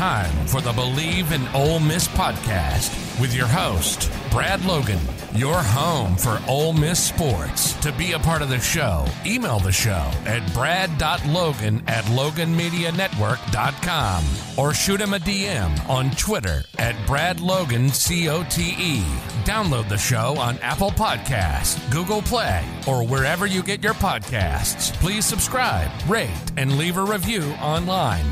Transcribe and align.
Time 0.00 0.46
for 0.46 0.62
the 0.62 0.72
Bleav 0.72 1.30
in 1.30 1.46
Ole 1.54 1.78
Miss 1.78 2.08
podcast 2.08 3.20
with 3.20 3.34
your 3.34 3.46
host, 3.46 4.10
Brad 4.30 4.64
Logan, 4.64 4.98
your 5.34 5.62
home 5.62 6.16
for 6.16 6.40
Ole 6.48 6.72
Miss 6.72 7.02
sports. 7.02 7.74
To 7.80 7.92
be 7.92 8.12
a 8.12 8.18
part 8.18 8.42
of 8.42 8.48
the 8.48 8.58
show, 8.58 9.06
email 9.24 9.58
the 9.58 9.72
show 9.72 10.10
at 10.26 10.52
brad.logan 10.52 11.84
at 11.86 12.04
loganmedianetwork.com 12.04 14.24
or 14.56 14.74
shoot 14.74 15.00
him 15.00 15.14
a 15.14 15.18
DM 15.18 15.88
on 15.88 16.10
Twitter 16.12 16.64
at 16.78 16.94
bradlogancote. 17.06 19.00
Download 19.44 19.88
the 19.88 19.98
show 19.98 20.36
on 20.38 20.58
Apple 20.58 20.90
Podcasts, 20.90 21.90
Google 21.90 22.22
Play, 22.22 22.64
or 22.86 23.06
wherever 23.06 23.46
you 23.46 23.62
get 23.62 23.82
your 23.82 23.94
podcasts. 23.94 24.92
Please 25.00 25.24
subscribe, 25.24 25.90
rate, 26.08 26.30
and 26.56 26.78
leave 26.78 26.96
a 26.96 27.04
review 27.04 27.42
online. 27.60 28.24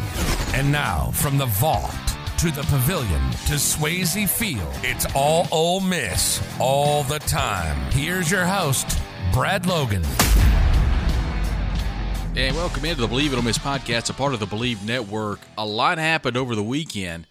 And 0.54 0.72
now, 0.72 1.10
from 1.12 1.38
the 1.38 1.46
vault 1.46 2.07
to 2.38 2.52
the 2.52 2.62
pavilion 2.62 3.20
to 3.48 3.54
Swayze 3.54 4.28
Field, 4.28 4.72
it's 4.84 5.06
all 5.12 5.48
Ole 5.50 5.80
Miss 5.80 6.40
all 6.60 7.02
the 7.02 7.18
time. 7.18 7.76
Here's 7.90 8.30
your 8.30 8.44
host, 8.44 9.00
Brad 9.32 9.66
Logan. 9.66 10.04
And 12.36 12.54
welcome 12.54 12.84
into 12.84 13.00
the 13.00 13.08
Bleav 13.08 13.32
It 13.32 13.34
Ole 13.34 13.42
Miss 13.42 13.58
podcast, 13.58 14.08
a 14.08 14.12
part 14.12 14.34
of 14.34 14.40
the 14.40 14.46
Bleav 14.46 14.84
Network. 14.84 15.40
A 15.56 15.66
lot 15.66 15.98
happened 15.98 16.36
over 16.36 16.54
the 16.54 16.62
weekend, 16.62 17.26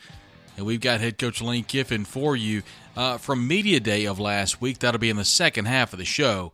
and 0.58 0.66
we've 0.66 0.82
got 0.82 1.00
head 1.00 1.18
coach 1.18 1.42
Lane 1.42 1.64
Kiffin 1.64 2.04
for 2.04 2.36
you 2.36 2.64
uh, 2.98 3.18
from 3.18 3.48
Media 3.48 3.80
Day 3.80 4.08
of 4.08 4.20
last 4.20 4.60
week. 4.60 4.80
That'll 4.80 5.00
be 5.00 5.10
in 5.10 5.16
the 5.16 5.24
second 5.24 5.66
half 5.66 5.94
of 5.94 6.00
the 6.00 6.06
show. 6.06 6.52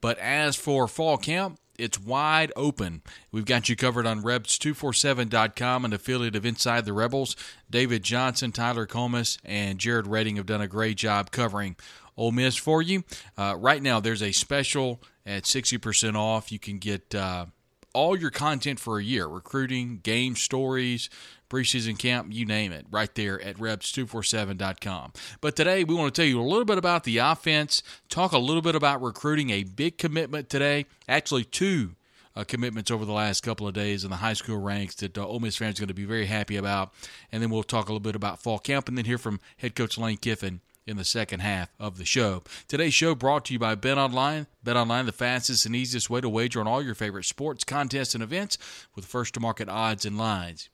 But 0.00 0.16
as 0.18 0.54
for 0.54 0.86
fall 0.86 1.16
camp, 1.18 1.58
it's 1.78 2.00
wide 2.00 2.52
open. 2.56 3.02
We've 3.30 3.44
got 3.44 3.68
you 3.68 3.76
covered 3.76 4.06
on 4.06 4.22
Rebs247.com, 4.22 5.84
an 5.84 5.92
affiliate 5.92 6.36
of 6.36 6.46
Inside 6.46 6.84
the 6.84 6.92
Rebels. 6.92 7.36
David 7.70 8.02
Johnson, 8.02 8.52
Tyler 8.52 8.86
Comas, 8.86 9.38
and 9.44 9.78
Jared 9.78 10.06
Redding 10.06 10.36
have 10.36 10.46
done 10.46 10.60
a 10.60 10.68
great 10.68 10.96
job 10.96 11.30
covering 11.30 11.76
Ole 12.16 12.32
Miss 12.32 12.56
for 12.56 12.82
you. 12.82 13.04
Uh, 13.36 13.56
right 13.58 13.82
now, 13.82 14.00
there's 14.00 14.22
a 14.22 14.32
special 14.32 15.02
at 15.24 15.44
60% 15.44 16.14
off. 16.14 16.50
You 16.50 16.58
can 16.58 16.78
get 16.78 17.14
uh, 17.14 17.46
all 17.92 18.16
your 18.16 18.30
content 18.30 18.78
for 18.78 18.98
a 18.98 19.04
year 19.04 19.26
recruiting, 19.26 20.00
game 20.02 20.36
stories, 20.36 21.10
preseason 21.48 21.98
camp, 21.98 22.28
you 22.30 22.44
name 22.44 22.72
it, 22.72 22.86
right 22.90 23.14
there 23.14 23.40
at 23.40 23.56
Rebs247.com. 23.56 25.12
But 25.40 25.56
today, 25.56 25.84
we 25.84 25.94
want 25.94 26.14
to 26.14 26.20
tell 26.20 26.28
you 26.28 26.40
a 26.40 26.42
little 26.42 26.64
bit 26.64 26.78
about 26.78 27.04
the 27.04 27.18
offense, 27.18 27.82
talk 28.08 28.32
a 28.32 28.38
little 28.38 28.62
bit 28.62 28.74
about 28.74 29.02
recruiting, 29.02 29.50
a 29.50 29.64
big 29.64 29.98
commitment 29.98 30.48
today, 30.48 30.86
actually, 31.08 31.44
two. 31.44 31.94
Uh, 32.34 32.44
commitments 32.44 32.90
over 32.90 33.06
the 33.06 33.14
last 33.14 33.42
couple 33.42 33.66
of 33.66 33.72
days 33.72 34.04
in 34.04 34.10
the 34.10 34.16
high 34.16 34.34
school 34.34 34.58
ranks 34.58 34.94
that 34.96 35.16
uh, 35.16 35.26
Ole 35.26 35.40
Miss 35.40 35.56
fans 35.56 35.78
are 35.78 35.84
going 35.84 35.88
to 35.88 35.94
be 35.94 36.04
very 36.04 36.26
happy 36.26 36.56
about. 36.56 36.92
And 37.32 37.42
then 37.42 37.48
we'll 37.48 37.62
talk 37.62 37.88
a 37.88 37.92
little 37.92 37.98
bit 37.98 38.14
about 38.14 38.42
fall 38.42 38.58
camp 38.58 38.88
and 38.88 38.98
then 38.98 39.06
hear 39.06 39.16
from 39.16 39.40
head 39.56 39.74
coach 39.74 39.96
Lane 39.96 40.18
Kiffin 40.18 40.60
in 40.86 40.96
the 40.96 41.04
second 41.04 41.40
half 41.40 41.68
of 41.78 41.98
the 41.98 42.04
show. 42.04 42.42
Today's 42.68 42.94
show 42.94 43.14
brought 43.14 43.46
to 43.46 43.52
you 43.52 43.58
by 43.58 43.74
Bet 43.74 43.98
Online. 43.98 44.46
Bet 44.62 44.76
Online, 44.76 45.06
the 45.06 45.12
fastest 45.12 45.66
and 45.66 45.74
easiest 45.74 46.08
way 46.08 46.20
to 46.20 46.28
wager 46.28 46.60
on 46.60 46.68
all 46.68 46.82
your 46.82 46.94
favorite 46.94 47.24
sports, 47.24 47.64
contests, 47.64 48.14
and 48.14 48.22
events 48.22 48.56
with 48.94 49.04
first 49.04 49.34
to 49.34 49.40
market 49.40 49.68
odds 49.68 50.06
and 50.06 50.16
lines. 50.16 50.68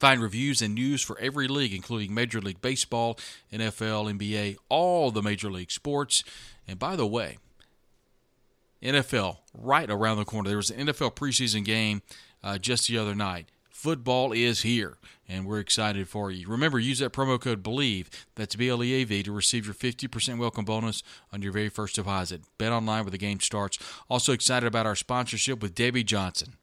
Find 0.00 0.22
reviews 0.22 0.62
and 0.62 0.74
news 0.74 1.02
for 1.02 1.18
every 1.18 1.46
league, 1.46 1.74
including 1.74 2.14
Major 2.14 2.40
League 2.40 2.62
Baseball, 2.62 3.18
NFL, 3.52 4.18
NBA, 4.18 4.56
all 4.70 5.10
the 5.10 5.22
major 5.22 5.50
league 5.50 5.70
sports. 5.70 6.24
And 6.66 6.78
by 6.78 6.96
the 6.96 7.06
way, 7.06 7.36
NFL 8.82 9.36
right 9.52 9.90
around 9.90 10.16
the 10.16 10.24
corner. 10.24 10.48
There 10.48 10.56
was 10.56 10.70
an 10.70 10.86
NFL 10.86 11.14
preseason 11.14 11.66
game 11.66 12.00
uh, 12.42 12.56
just 12.56 12.88
the 12.88 12.96
other 12.96 13.14
night. 13.14 13.50
Football 13.80 14.32
is 14.32 14.60
here, 14.60 14.98
and 15.26 15.46
we're 15.46 15.58
excited 15.58 16.06
for 16.06 16.30
you. 16.30 16.46
Remember, 16.46 16.78
use 16.78 16.98
that 16.98 17.14
promo 17.14 17.40
code 17.40 17.62
BLEAV, 17.62 18.08
that's 18.34 18.54
B 18.54 18.68
L 18.68 18.84
E 18.84 18.92
A 18.92 19.04
V, 19.04 19.22
to 19.22 19.32
receive 19.32 19.64
your 19.64 19.72
50% 19.74 20.36
welcome 20.36 20.66
bonus 20.66 21.02
on 21.32 21.40
your 21.40 21.50
very 21.50 21.70
first 21.70 21.94
deposit. 21.94 22.42
Bet 22.58 22.72
online 22.72 23.04
where 23.04 23.10
the 23.10 23.16
game 23.16 23.40
starts. 23.40 23.78
Also 24.10 24.34
excited 24.34 24.66
about 24.66 24.84
our 24.84 24.94
sponsorship 24.94 25.62
with 25.62 25.74
Debbie 25.74 26.04
Johnson. 26.04 26.56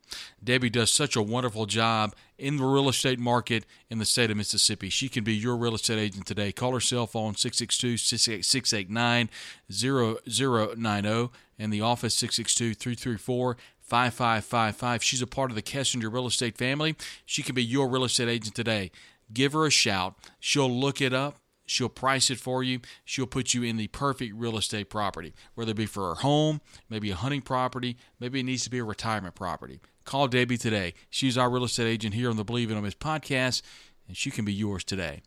Debbie 0.43 0.69
does 0.69 0.91
such 0.91 1.15
a 1.15 1.21
wonderful 1.23 1.65
job 1.65 2.13
in 2.37 2.57
the 2.57 2.63
real 2.63 2.87
estate 2.87 3.17
market 3.17 3.65
in 3.89 3.97
the 3.97 4.05
state 4.05 4.29
of 4.29 4.37
Mississippi. 4.37 4.89
She 4.89 5.09
can 5.09 5.23
be 5.23 5.33
your 5.33 5.57
real 5.57 5.73
estate 5.73 5.97
agent 5.97 6.27
today. 6.27 6.51
Call 6.51 6.73
her 6.73 6.79
cell 6.79 7.07
phone 7.07 7.33
662 7.33 7.97
689 8.43 9.29
0090 9.71 11.29
and 11.59 11.73
the 11.73 11.81
office 11.81 12.13
662 12.13 12.75
334 12.75 13.57
5555. 13.87 15.03
She's 15.03 15.21
a 15.21 15.27
part 15.27 15.49
of 15.49 15.55
the 15.55 15.61
Kessinger 15.61 16.11
real 16.11 16.27
estate 16.27 16.57
family. 16.57 16.95
She 17.25 17.41
can 17.41 17.55
be 17.55 17.63
your 17.63 17.87
real 17.87 18.03
estate 18.03 18.27
agent 18.27 18.55
today. 18.55 18.91
Give 19.33 19.53
her 19.53 19.65
a 19.65 19.71
shout. 19.71 20.15
She'll 20.39 20.69
look 20.69 21.01
it 21.01 21.13
up. 21.13 21.37
She'll 21.65 21.89
price 21.89 22.29
it 22.29 22.39
for 22.39 22.63
you. 22.63 22.79
She'll 23.03 23.27
put 23.27 23.53
you 23.53 23.61
in 23.63 23.75
the 23.75 23.87
perfect 23.87 24.33
real 24.35 24.57
estate 24.57 24.89
property, 24.89 25.33
whether 25.55 25.71
it 25.71 25.77
be 25.77 25.85
for 25.85 26.09
her 26.09 26.15
home, 26.15 26.61
maybe 26.89 27.11
a 27.11 27.15
hunting 27.15 27.41
property, 27.41 27.97
maybe 28.21 28.39
it 28.39 28.43
needs 28.43 28.63
to 28.63 28.69
be 28.69 28.79
a 28.79 28.85
retirement 28.85 29.35
property. 29.35 29.81
Call 30.05 30.29
Debbie 30.29 30.57
today. 30.57 30.93
She's 31.09 31.37
our 31.37 31.49
real 31.49 31.65
estate 31.65 31.87
agent 31.87 32.13
here 32.13 32.29
on 32.29 32.37
the 32.37 32.45
Bleav 32.45 32.69
in 32.69 32.77
Ole 32.77 32.81
Miss 32.81 32.93
podcast, 32.93 33.61
and 34.07 34.15
she 34.15 34.31
can 34.31 34.45
be 34.45 34.53
yours 34.53 34.85
today. 34.85 35.21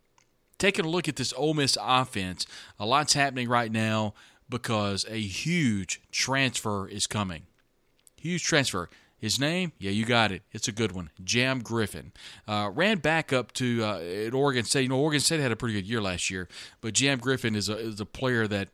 Taking 0.59 0.87
a 0.87 0.88
look 0.88 1.09
at 1.09 1.16
this 1.16 1.34
Ole 1.37 1.53
Miss 1.53 1.76
offense, 1.81 2.47
a 2.78 2.87
lot's 2.87 3.12
happening 3.12 3.49
right 3.49 3.70
now 3.70 4.15
because 4.49 5.04
a 5.09 5.20
huge 5.20 6.00
transfer 6.10 6.88
is 6.88 7.06
coming. 7.06 7.43
Huge 8.20 8.44
transfer. 8.44 8.88
His 9.19 9.38
name? 9.38 9.72
Yeah, 9.78 9.91
you 9.91 10.06
got 10.06 10.32
it. 10.32 10.42
It's 10.50 10.66
a 10.66 10.72
good 10.72 10.92
one. 10.92 11.10
Jam 11.22 11.60
Griffin. 11.60 12.12
Uh, 12.48 12.70
ran 12.72 12.98
back 12.98 13.32
up 13.34 13.53
to 13.54 13.84
uh, 13.84 13.98
at 13.98 14.32
Oregon 14.32 14.64
State. 14.64 14.82
You 14.82 14.88
know, 14.88 14.98
Oregon 14.98 15.20
State 15.20 15.41
had 15.41 15.53
a 15.53 15.56
pretty 15.56 15.75
good 15.75 15.86
year 15.86 16.00
last 16.00 16.31
year, 16.31 16.48
but 16.81 16.94
Jam 16.94 17.19
Griffin 17.19 17.54
is 17.54 17.69
a, 17.69 17.76
is 17.76 18.00
a 18.00 18.06
player 18.06 18.47
that 18.47 18.69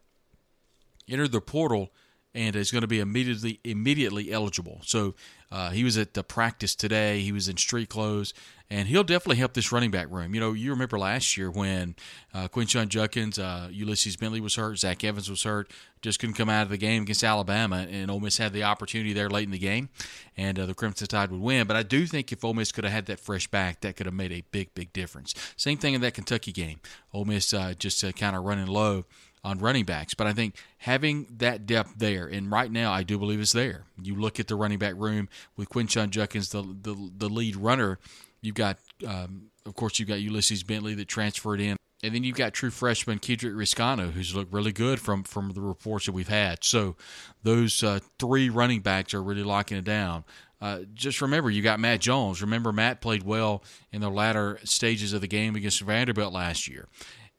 entered 1.09 1.33
the 1.33 1.41
portal 1.41 1.91
and 2.33 2.55
is 2.55 2.71
going 2.71 2.83
to 2.83 2.89
be 2.89 3.01
immediately 3.01 3.59
immediately 3.65 4.31
eligible. 4.31 4.81
So 4.84 5.15
uh, 5.51 5.71
he 5.71 5.84
was 5.84 5.97
at 5.97 6.15
the 6.15 6.25
practice 6.25 6.75
today. 6.75 7.21
He 7.21 7.33
was 7.33 7.49
in 7.49 7.57
street 7.57 7.89
clothes, 7.89 8.34
and 8.69 8.89
he'll 8.89 9.05
definitely 9.05 9.37
help 9.37 9.55
this 9.55 9.71
running 9.71 9.91
back 9.91 10.11
room. 10.11 10.34
You 10.34 10.41
know, 10.41 10.53
you 10.53 10.71
remember 10.71 10.99
last 10.99 11.37
year 11.37 11.51
when 11.51 11.95
uh, 12.34 12.49
Quinshon 12.49 12.89
Judkins, 12.89 13.39
uh, 13.39 13.69
Ulysses 13.71 14.17
Bentley 14.17 14.41
was 14.41 14.57
hurt, 14.57 14.79
Zach 14.79 15.05
Evans 15.05 15.31
was 15.31 15.45
hurt, 15.45 15.71
just 16.03 16.19
couldn't 16.19 16.34
come 16.34 16.49
out 16.49 16.62
of 16.62 16.71
the 16.71 16.77
game 16.77 17.03
against 17.03 17.23
Alabama, 17.23 17.87
and 17.89 18.11
Ole 18.11 18.21
Miss 18.21 18.39
had 18.39 18.53
the 18.53 18.65
opportunity 18.65 19.12
there 19.12 19.31
late 19.31 19.45
in 19.45 19.53
the 19.53 19.59
game, 19.59 19.89
and 20.37 20.59
uh, 20.59 20.67
the 20.67 20.75
Crimson 20.75 21.07
Tide 21.07 21.31
would 21.31 21.41
win. 21.41 21.67
But 21.67 21.77
I 21.77 21.84
do 21.84 22.07
think 22.07 22.33
if 22.33 22.45
Ole 22.45 22.55
Miss 22.55 22.73
could 22.73 22.84
have 22.84 22.93
had 22.93 23.07
that 23.07 23.21
fresh 23.21 23.47
back, 23.47 23.81
that 23.83 23.97
could 23.97 24.07
have 24.07 24.15
made 24.15 24.33
a 24.33 24.43
big, 24.51 24.75
big 24.75 24.93
difference. 24.93 25.34
Same 25.57 25.78
thing 25.78 25.95
in 25.95 26.01
that 26.01 26.15
Kentucky 26.15 26.53
game. 26.53 26.81
Ole 27.13 27.25
Miss 27.25 27.55
uh, 27.55 27.75
just 27.78 28.03
uh, 28.03 28.11
kind 28.13 28.34
of 28.34 28.45
running 28.45 28.67
low 28.67 29.05
on 29.47 29.61
running 29.61 29.84
backs. 29.84 30.12
But 30.12 30.27
I 30.27 30.33
think 30.33 30.57
having 30.79 31.27
that 31.39 31.67
depth 31.67 31.95
there, 31.97 32.27
and 32.27 32.51
right 32.51 32.71
now 32.71 32.93
I 32.93 33.05
do 33.05 33.17
believe 33.17 33.41
it's 33.41 33.53
there. 33.53 33.84
You 34.03 34.17
look 34.17 34.41
at 34.41 34.49
the 34.49 34.57
running 34.57 34.79
back 34.79 34.95
room 34.97 35.29
with 35.57 35.69
Quinshon 35.69 36.11
Judkins, 36.11 36.51
the 36.51 36.62
the, 36.62 36.95
the 37.17 37.29
lead 37.29 37.57
runner. 37.57 37.99
You've 38.43 38.57
got, 38.57 38.79
um, 39.07 39.51
of 39.65 39.75
course, 39.75 39.98
you've 39.98 40.09
got 40.09 40.21
Ulysses 40.21 40.63
Bentley 40.63 40.95
that 40.95 41.09
transferred 41.09 41.60
in. 41.60 41.77
And 42.03 42.15
then 42.15 42.25
you've 42.25 42.37
got 42.37 42.53
true 42.53 42.71
freshman 42.71 43.19
Kedrick 43.19 43.54
Reescano, 43.54 44.13
who's 44.13 44.34
looked 44.34 44.53
really 44.53 44.71
good 44.71 45.01
from, 45.01 45.25
from 45.25 45.53
the 45.53 45.63
reports 45.63 46.07
that 46.07 46.13
we've 46.13 46.28
had. 46.28 46.63
So 46.63 46.95
those 47.43 47.83
uh, 47.83 48.01
three 48.19 48.51
running 48.51 48.83
backs 48.83 49.15
are 49.15 49.22
really 49.22 49.43
locking 49.43 49.78
it 49.78 49.84
down. 49.84 50.25
Uh, 50.60 50.81
just 50.95 51.22
remember, 51.22 51.51
you 51.51 51.63
got 51.63 51.81
Matt 51.81 52.01
Jones. 52.01 52.43
Remember, 52.43 52.72
Matt 52.72 53.01
played 53.01 53.22
well 53.22 53.65
in 53.93 54.03
the 54.03 54.10
latter 54.10 54.60
stages 54.63 55.13
of 55.15 55.22
the 55.22 55.27
game 55.27 55.57
against 55.57 55.81
Vanderbilt 55.81 56.33
last 56.33 56.69
year. 56.69 56.87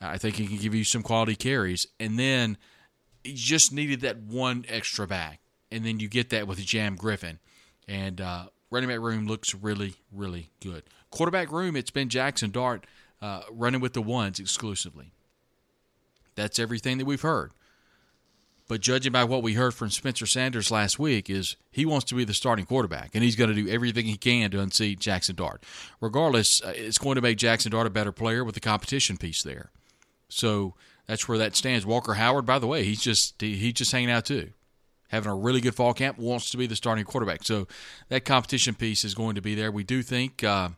I 0.02 0.18
think 0.18 0.36
he 0.36 0.48
can 0.48 0.58
give 0.58 0.76
you 0.76 0.84
some 0.84 1.04
quality 1.04 1.36
carries. 1.36 1.88
And 2.00 2.20
then 2.20 2.58
you 3.24 3.34
just 3.34 3.74
needed 3.74 4.02
that 4.02 4.18
one 4.18 4.66
extra 4.68 5.08
back. 5.08 5.40
And 5.72 5.86
then 5.86 6.00
you 6.00 6.08
get 6.08 6.30
that 6.30 6.48
with 6.48 6.60
Jam 6.60 6.96
Griffin. 6.96 7.40
And 7.88 8.22
uh, 8.22 8.46
running 8.70 8.90
back 8.90 9.00
room 9.00 9.28
looks 9.28 9.56
really, 9.56 9.96
really 10.12 10.52
good. 10.62 10.84
Quarterback 11.10 11.52
room, 11.52 11.76
it's 11.76 11.92
been 11.92 12.10
Jackson 12.10 12.52
Dart 12.52 12.86
uh, 13.22 13.42
running 13.52 13.82
with 13.82 13.94
the 13.94 14.02
ones 14.02 14.40
exclusively. 14.40 15.12
That's 16.36 16.60
everything 16.60 17.00
that 17.00 17.06
we've 17.06 17.22
heard. 17.22 17.52
But 18.68 18.82
judging 18.82 19.14
by 19.14 19.24
what 19.24 19.44
we 19.44 19.54
heard 19.54 19.74
from 19.74 19.90
Spencer 19.90 20.26
Sanders 20.26 20.70
last 20.70 21.00
week, 21.00 21.30
is 21.30 21.56
he 21.72 21.86
wants 21.86 22.06
to 22.08 22.16
be 22.16 22.26
the 22.26 22.34
starting 22.34 22.66
quarterback, 22.66 23.12
and 23.14 23.24
he's 23.24 23.38
going 23.38 23.50
to 23.50 23.56
do 23.56 23.70
everything 23.70 24.06
he 24.06 24.18
can 24.18 24.52
to 24.52 24.60
unseat 24.60 25.00
Jackson 25.00 25.36
Dart. 25.36 25.64
Regardless, 26.02 26.62
uh, 26.62 26.74
it's 26.76 26.98
going 26.98 27.16
to 27.16 27.22
make 27.22 27.38
Jackson 27.38 27.72
Dart 27.72 27.88
a 27.88 27.90
better 27.90 28.12
player 28.12 28.44
with 28.44 28.56
the 28.56 28.62
competition 28.62 29.16
piece 29.16 29.42
there. 29.42 29.72
So 30.30 30.76
that's 31.08 31.28
where 31.28 31.38
that 31.38 31.56
stands. 31.56 31.86
Walker 31.86 32.16
Howard, 32.16 32.46
by 32.46 32.60
the 32.60 32.68
way, 32.68 32.84
he's 32.84 33.02
just 33.02 33.42
he's 33.42 33.74
just 33.74 33.92
hanging 33.92 34.12
out 34.12 34.26
too, 34.26 34.52
having 35.10 35.32
a 35.32 35.36
really 35.36 35.62
good 35.62 35.76
fall 35.76 35.94
camp. 35.94 36.18
Wants 36.18 36.50
to 36.52 36.58
be 36.58 36.68
the 36.68 36.76
starting 36.76 37.06
quarterback. 37.06 37.44
So 37.44 37.68
that 38.10 38.26
competition 38.26 38.76
piece 38.76 39.04
is 39.04 39.16
going 39.16 39.36
to 39.36 39.42
be 39.42 39.56
there. 39.56 39.72
We 39.72 39.84
do 39.84 40.04
think. 40.04 40.44
Uh, 40.44 40.70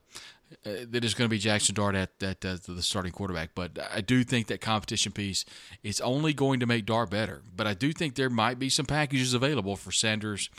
uh, 0.66 0.72
that 0.90 1.06
is 1.06 1.14
going 1.14 1.28
to 1.28 1.30
be 1.30 1.38
Jackson 1.38 1.76
Dart 1.76 1.94
at, 1.94 2.10
at 2.24 2.44
uh, 2.44 2.58
the 2.68 2.82
starting 2.82 3.12
quarterback. 3.12 3.52
But 3.54 3.78
I 3.94 4.02
do 4.02 4.24
think 4.24 4.48
that 4.48 4.62
competition 4.62 5.12
piece 5.12 5.46
is 5.84 6.02
only 6.02 6.34
going 6.34 6.60
to 6.62 6.66
make 6.66 6.88
Dart 6.88 7.12
better. 7.12 7.44
But 7.56 7.68
I 7.68 7.76
do 7.76 7.94
think 7.94 8.16
there 8.16 8.32
might 8.32 8.58
be 8.58 8.68
some 8.68 8.88
packages 8.88 9.36
available 9.36 9.76
for 9.76 9.92
Sanders 9.92 10.50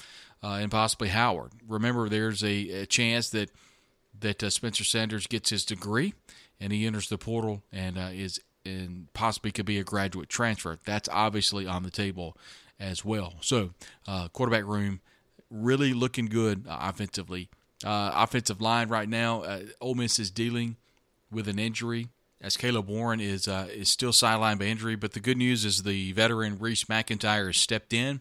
uh, 0.45 0.59
and 0.61 0.71
possibly 0.71 1.09
Howard. 1.09 1.51
Remember, 1.67 2.09
there's 2.09 2.45
a, 2.45 2.83
a 2.83 2.87
chance 2.87 3.31
that 3.31 3.51
that 4.21 4.43
uh, 4.43 4.51
Spencer 4.51 4.85
Sanders 4.85 5.27
gets 5.27 5.51
his 5.51 5.65
degree 5.65 6.15
and 6.61 6.73
he 6.73 6.87
enters 6.87 7.09
the 7.09 7.19
portal 7.19 7.63
and 7.73 7.99
uh, 7.99 8.11
is 8.13 8.41
and 8.65 9.13
possibly 9.15 9.51
could 9.51 9.67
be 9.67 9.79
a 9.79 9.85
graduate 9.85 10.29
transfer. 10.29 10.79
That's 10.85 11.09
obviously 11.11 11.67
on 11.67 11.83
the 11.83 11.91
table 11.91 12.37
as 12.79 13.05
well. 13.05 13.35
So 13.41 13.71
uh, 14.07 14.29
quarterback 14.29 14.65
room 14.65 15.01
really 15.51 15.93
looking 15.93 16.27
good 16.27 16.65
offensively 16.69 17.49
uh, 17.85 18.13
offensive 18.15 18.61
line 18.61 18.89
right 18.89 19.09
now, 19.09 19.43
uh, 19.43 19.61
Ole 19.81 19.95
Miss 19.95 20.19
is 20.19 20.31
dealing 20.31 20.77
with 21.31 21.49
an 21.49 21.59
injury 21.59 22.09
as 22.41 22.57
Caleb 22.57 22.89
Warren 22.89 23.21
is 23.21 23.49
uh, 23.49 23.69
is 23.73 23.91
still 23.91 24.13
sidelined 24.13 24.59
by 24.59 24.67
injury. 24.67 24.97
But 24.97 25.13
the 25.13 25.21
good 25.21 25.37
news 25.37 25.65
is 25.65 25.83
the 25.83 26.13
veteran 26.13 26.59
Reese 26.59 26.85
McIntyre 26.85 27.47
has 27.47 27.57
stepped 27.57 27.93
in 27.93 28.21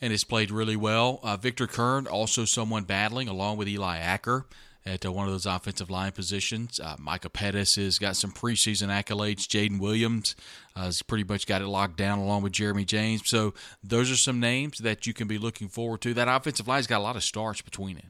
and 0.00 0.12
has 0.12 0.24
played 0.24 0.50
really 0.50 0.76
well. 0.76 1.20
Uh, 1.22 1.36
Victor 1.36 1.66
Curne, 1.66 2.06
also 2.06 2.44
someone 2.44 2.84
battling 2.84 3.28
along 3.28 3.56
with 3.56 3.68
Eli 3.68 3.98
Acker 3.98 4.46
at 4.88 5.04
uh, 5.04 5.12
one 5.12 5.26
of 5.26 5.32
those 5.32 5.46
offensive 5.46 5.90
line 5.90 6.12
positions. 6.12 6.80
Uh, 6.80 6.96
Micah 6.98 7.28
Pettus 7.28 7.76
has 7.76 7.98
got 7.98 8.16
some 8.16 8.32
preseason 8.32 8.88
accolades. 8.88 9.46
Jaden 9.46 9.78
Williams 9.78 10.34
uh, 10.74 10.84
has 10.84 11.02
pretty 11.02 11.24
much 11.24 11.46
got 11.46 11.60
it 11.60 11.66
locked 11.66 11.96
down 11.96 12.18
along 12.18 12.42
with 12.42 12.52
Jeremy 12.52 12.84
James. 12.84 13.22
So 13.28 13.54
those 13.82 14.10
are 14.10 14.16
some 14.16 14.40
names 14.40 14.78
that 14.78 15.06
you 15.06 15.12
can 15.12 15.28
be 15.28 15.38
looking 15.38 15.68
forward 15.68 16.00
to. 16.02 16.14
That 16.14 16.28
offensive 16.28 16.66
line's 16.66 16.86
got 16.86 16.98
a 16.98 17.04
lot 17.04 17.16
of 17.16 17.22
starts 17.22 17.60
between 17.60 17.98
it 17.98 18.06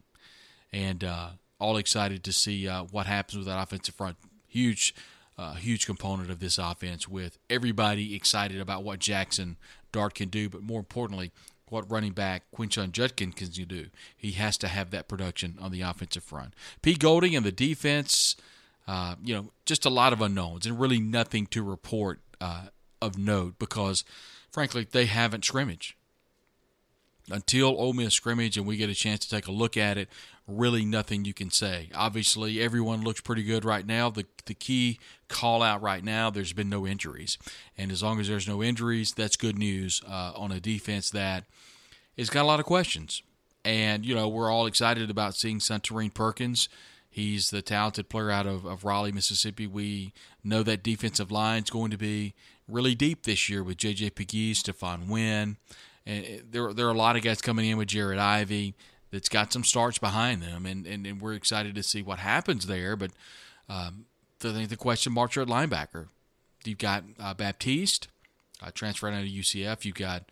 and 0.71 1.03
uh, 1.03 1.29
all 1.59 1.77
excited 1.77 2.23
to 2.23 2.33
see 2.33 2.67
uh, 2.67 2.83
what 2.83 3.05
happens 3.05 3.37
with 3.37 3.47
that 3.47 3.61
offensive 3.61 3.95
front. 3.95 4.17
Huge, 4.47 4.95
uh, 5.37 5.55
huge 5.55 5.85
component 5.85 6.29
of 6.29 6.39
this 6.39 6.57
offense 6.57 7.07
with 7.07 7.37
everybody 7.49 8.15
excited 8.15 8.59
about 8.59 8.83
what 8.83 8.99
Jackson 8.99 9.57
Dart 9.91 10.15
can 10.15 10.29
do, 10.29 10.49
but 10.49 10.61
more 10.61 10.79
importantly, 10.79 11.31
what 11.71 11.89
running 11.89 12.13
back 12.13 12.43
Quinshon 12.55 12.91
Judkins 12.91 13.35
can 13.35 13.49
do. 13.49 13.87
He 14.15 14.31
has 14.33 14.57
to 14.57 14.67
have 14.67 14.91
that 14.91 15.07
production 15.07 15.57
on 15.61 15.71
the 15.71 15.81
offensive 15.81 16.23
front. 16.23 16.53
Pete 16.81 16.99
Golding 16.99 17.35
and 17.35 17.45
the 17.45 17.51
defense, 17.51 18.35
uh, 18.87 19.15
you 19.23 19.35
know, 19.35 19.51
just 19.65 19.85
a 19.85 19.89
lot 19.89 20.13
of 20.13 20.21
unknowns 20.21 20.65
and 20.65 20.79
really 20.79 20.99
nothing 20.99 21.47
to 21.47 21.63
report 21.63 22.19
uh, 22.41 22.67
of 23.01 23.17
note 23.17 23.59
because, 23.59 24.03
frankly, 24.51 24.87
they 24.89 25.05
haven't 25.05 25.45
scrimmaged 25.45 25.95
until 27.31 27.67
Ole 27.67 27.93
Miss 27.93 28.13
scrimmage 28.13 28.57
and 28.57 28.65
we 28.65 28.77
get 28.77 28.89
a 28.89 28.95
chance 28.95 29.19
to 29.19 29.29
take 29.29 29.47
a 29.47 29.51
look 29.51 29.77
at 29.77 29.97
it, 29.97 30.09
really 30.49 30.85
nothing 30.85 31.25
you 31.25 31.33
can 31.33 31.51
say. 31.51 31.89
Obviously, 31.93 32.61
everyone 32.61 33.03
looks 33.03 33.21
pretty 33.21 33.43
good 33.43 33.63
right 33.63 33.85
now. 33.85 34.09
The 34.09 34.25
the 34.45 34.53
key 34.53 34.99
call 35.27 35.61
out 35.61 35.81
right 35.81 36.03
now, 36.03 36.29
there's 36.29 36.53
been 36.53 36.69
no 36.69 36.87
injuries, 36.87 37.37
and 37.77 37.91
as 37.91 38.01
long 38.01 38.19
as 38.19 38.27
there's 38.27 38.47
no 38.47 38.63
injuries, 38.63 39.13
that's 39.13 39.37
good 39.37 39.57
news 39.57 40.01
uh, 40.07 40.33
on 40.35 40.51
a 40.51 40.59
defense 40.59 41.09
that 41.11 41.45
has 42.17 42.29
got 42.29 42.43
a 42.43 42.47
lot 42.47 42.59
of 42.59 42.65
questions. 42.65 43.21
And 43.63 44.05
you 44.05 44.15
know, 44.15 44.27
we're 44.27 44.51
all 44.51 44.65
excited 44.65 45.09
about 45.09 45.35
seeing 45.35 45.59
Suntarine 45.59 46.13
Perkins. 46.13 46.69
He's 47.09 47.49
the 47.49 47.61
talented 47.61 48.07
player 48.07 48.29
out 48.29 48.45
of, 48.45 48.65
of 48.65 48.85
Raleigh, 48.85 49.11
Mississippi. 49.11 49.67
We 49.67 50.13
know 50.43 50.63
that 50.63 50.83
defensive 50.83 51.31
line 51.31 51.63
is 51.63 51.69
going 51.69 51.91
to 51.91 51.97
be 51.97 52.33
really 52.67 52.93
deep 52.93 53.23
this 53.23 53.49
year 53.49 53.63
with 53.63 53.77
J.J. 53.77 54.11
Pegues, 54.11 54.61
Stephon 54.61 55.07
Wynn. 55.07 55.57
And 56.05 56.43
there, 56.49 56.71
there 56.71 56.87
are 56.87 56.91
a 56.91 56.97
lot 56.97 57.15
of 57.15 57.23
guys 57.23 57.41
coming 57.41 57.67
in 57.67 57.77
with 57.77 57.87
Jared 57.87 58.19
Ivey 58.19 58.75
that's 59.11 59.29
got 59.29 59.51
some 59.51 59.63
starts 59.63 59.97
behind 59.97 60.41
them, 60.41 60.65
and, 60.65 60.85
and, 60.85 61.05
and 61.05 61.21
we're 61.21 61.33
excited 61.33 61.75
to 61.75 61.83
see 61.83 62.01
what 62.01 62.19
happens 62.19 62.67
there. 62.67 62.95
But 62.95 63.11
um, 63.67 64.05
I 64.43 64.51
think 64.51 64.69
the 64.69 64.77
question 64.77 65.13
marks 65.13 65.35
are 65.37 65.41
at 65.41 65.47
linebacker. 65.47 66.07
You've 66.63 66.77
got 66.77 67.03
uh, 67.19 67.33
Baptiste, 67.33 68.07
uh, 68.61 68.71
transferred 68.73 69.13
out 69.13 69.23
of 69.23 69.29
UCF. 69.29 69.85
You've 69.85 69.95
got 69.95 70.25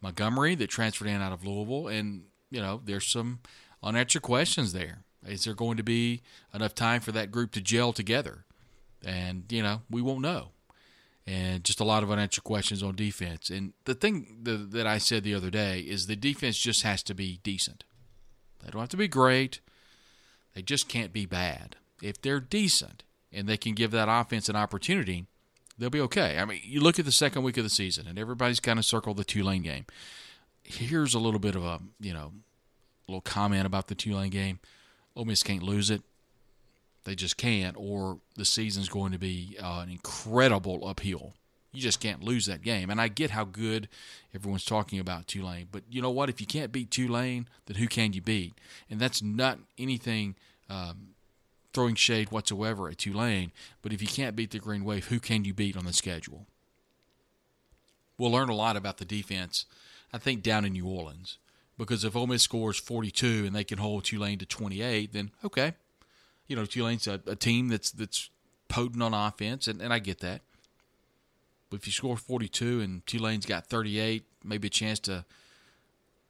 Montgomery 0.00 0.54
that 0.56 0.68
transferred 0.68 1.08
in 1.08 1.20
out 1.20 1.32
of 1.32 1.44
Louisville, 1.44 1.88
and 1.88 2.24
you 2.50 2.60
know 2.60 2.80
there's 2.84 3.06
some 3.06 3.40
unanswered 3.82 4.22
questions 4.22 4.72
there. 4.72 5.04
Is 5.26 5.44
there 5.44 5.54
going 5.54 5.76
to 5.76 5.82
be 5.82 6.22
enough 6.52 6.74
time 6.74 7.00
for 7.00 7.12
that 7.12 7.30
group 7.30 7.52
to 7.52 7.60
gel 7.60 7.92
together? 7.92 8.44
And 9.04 9.44
you 9.50 9.62
know 9.62 9.82
we 9.90 10.02
won't 10.02 10.22
know. 10.22 10.48
And 11.24 11.62
just 11.62 11.78
a 11.78 11.84
lot 11.84 12.02
of 12.02 12.10
unanswered 12.10 12.42
questions 12.42 12.82
on 12.82 12.96
defense. 12.96 13.48
And 13.48 13.74
the 13.84 13.94
thing 13.94 14.38
that, 14.42 14.72
that 14.72 14.88
I 14.88 14.98
said 14.98 15.22
the 15.22 15.34
other 15.34 15.50
day 15.50 15.78
is 15.78 16.08
the 16.08 16.16
defense 16.16 16.58
just 16.58 16.82
has 16.82 17.00
to 17.04 17.14
be 17.14 17.38
decent. 17.44 17.84
They 18.62 18.70
don't 18.70 18.80
have 18.80 18.88
to 18.90 18.96
be 18.96 19.08
great. 19.08 19.60
They 20.54 20.62
just 20.62 20.88
can't 20.88 21.12
be 21.12 21.26
bad. 21.26 21.76
If 22.02 22.20
they're 22.20 22.40
decent 22.40 23.04
and 23.32 23.48
they 23.48 23.56
can 23.56 23.74
give 23.74 23.90
that 23.92 24.08
offense 24.10 24.48
an 24.48 24.56
opportunity, 24.56 25.26
they'll 25.78 25.90
be 25.90 26.00
okay. 26.00 26.38
I 26.38 26.44
mean, 26.44 26.60
you 26.62 26.80
look 26.80 26.98
at 26.98 27.04
the 27.04 27.12
second 27.12 27.42
week 27.42 27.56
of 27.56 27.64
the 27.64 27.70
season 27.70 28.06
and 28.06 28.18
everybody's 28.18 28.60
kind 28.60 28.78
of 28.78 28.84
circled 28.84 29.16
the 29.16 29.24
Tulane 29.24 29.62
game. 29.62 29.86
Here's 30.62 31.14
a 31.14 31.18
little 31.18 31.40
bit 31.40 31.56
of 31.56 31.64
a, 31.64 31.80
you 32.00 32.12
know, 32.12 32.32
little 33.08 33.20
comment 33.20 33.66
about 33.66 33.88
the 33.88 33.94
Tulane 33.94 34.30
game. 34.30 34.60
Ole 35.16 35.24
Miss 35.24 35.42
can't 35.42 35.62
lose 35.62 35.90
it. 35.90 36.02
They 37.04 37.14
just 37.14 37.36
can't, 37.36 37.76
or 37.76 38.20
the 38.36 38.44
season's 38.44 38.88
going 38.88 39.10
to 39.12 39.18
be 39.18 39.56
uh, 39.60 39.80
an 39.82 39.90
incredible 39.90 40.86
uphill. 40.86 41.34
You 41.72 41.80
just 41.80 42.00
can't 42.00 42.22
lose 42.22 42.46
that 42.46 42.62
game. 42.62 42.90
And 42.90 43.00
I 43.00 43.08
get 43.08 43.30
how 43.30 43.44
good 43.44 43.88
everyone's 44.34 44.64
talking 44.64 44.98
about 44.98 45.26
Tulane, 45.26 45.68
but 45.72 45.82
you 45.90 46.02
know 46.02 46.10
what? 46.10 46.28
If 46.28 46.40
you 46.40 46.46
can't 46.46 46.70
beat 46.70 46.90
Tulane, 46.90 47.48
then 47.66 47.76
who 47.76 47.86
can 47.86 48.12
you 48.12 48.20
beat? 48.20 48.54
And 48.90 49.00
that's 49.00 49.22
not 49.22 49.58
anything 49.78 50.36
um, 50.68 51.14
throwing 51.72 51.94
shade 51.94 52.30
whatsoever 52.30 52.88
at 52.88 52.98
Tulane. 52.98 53.52
But 53.80 53.92
if 53.92 54.02
you 54.02 54.08
can't 54.08 54.36
beat 54.36 54.50
the 54.50 54.58
Green 54.58 54.84
Wave, 54.84 55.06
who 55.06 55.18
can 55.18 55.44
you 55.44 55.54
beat 55.54 55.76
on 55.76 55.86
the 55.86 55.92
schedule? 55.94 56.46
We'll 58.18 58.30
learn 58.30 58.50
a 58.50 58.54
lot 58.54 58.76
about 58.76 58.98
the 58.98 59.04
defense, 59.06 59.64
I 60.12 60.18
think, 60.18 60.42
down 60.42 60.64
in 60.64 60.74
New 60.74 60.86
Orleans. 60.86 61.38
Because 61.78 62.04
if 62.04 62.14
Ole 62.14 62.26
Miss 62.26 62.42
scores 62.42 62.78
42 62.78 63.44
and 63.46 63.56
they 63.56 63.64
can 63.64 63.78
hold 63.78 64.04
Tulane 64.04 64.38
to 64.38 64.46
28, 64.46 65.12
then 65.12 65.30
okay. 65.42 65.72
You 66.46 66.56
know, 66.56 66.66
Tulane's 66.66 67.06
a, 67.06 67.20
a 67.26 67.34
team 67.34 67.68
that's 67.68 67.90
that's 67.90 68.28
potent 68.68 69.02
on 69.02 69.14
offense, 69.14 69.68
and, 69.68 69.80
and 69.80 69.92
I 69.92 69.98
get 69.98 70.20
that. 70.20 70.42
If 71.72 71.86
you 71.86 71.92
score 71.92 72.16
42 72.16 72.80
and 72.80 73.06
Tulane's 73.06 73.46
got 73.46 73.66
38, 73.66 74.24
maybe 74.44 74.68
a 74.68 74.70
chance 74.70 74.98
to 75.00 75.24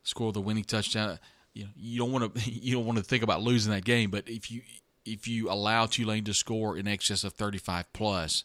score 0.02 0.32
the 0.32 0.40
winning 0.40 0.64
touchdown. 0.64 1.18
You 1.54 1.64
know, 1.64 1.70
you 1.76 1.98
don't 1.98 2.12
want 2.12 2.34
to 2.34 2.50
you 2.50 2.74
don't 2.74 2.86
want 2.86 2.98
to 2.98 3.04
think 3.04 3.22
about 3.22 3.42
losing 3.42 3.72
that 3.72 3.84
game. 3.84 4.10
But 4.10 4.28
if 4.28 4.50
you 4.50 4.62
if 5.04 5.26
you 5.26 5.50
allow 5.50 5.86
Tulane 5.86 6.24
to 6.24 6.34
score 6.34 6.76
in 6.76 6.86
excess 6.86 7.24
of 7.24 7.32
35 7.32 7.92
plus, 7.92 8.44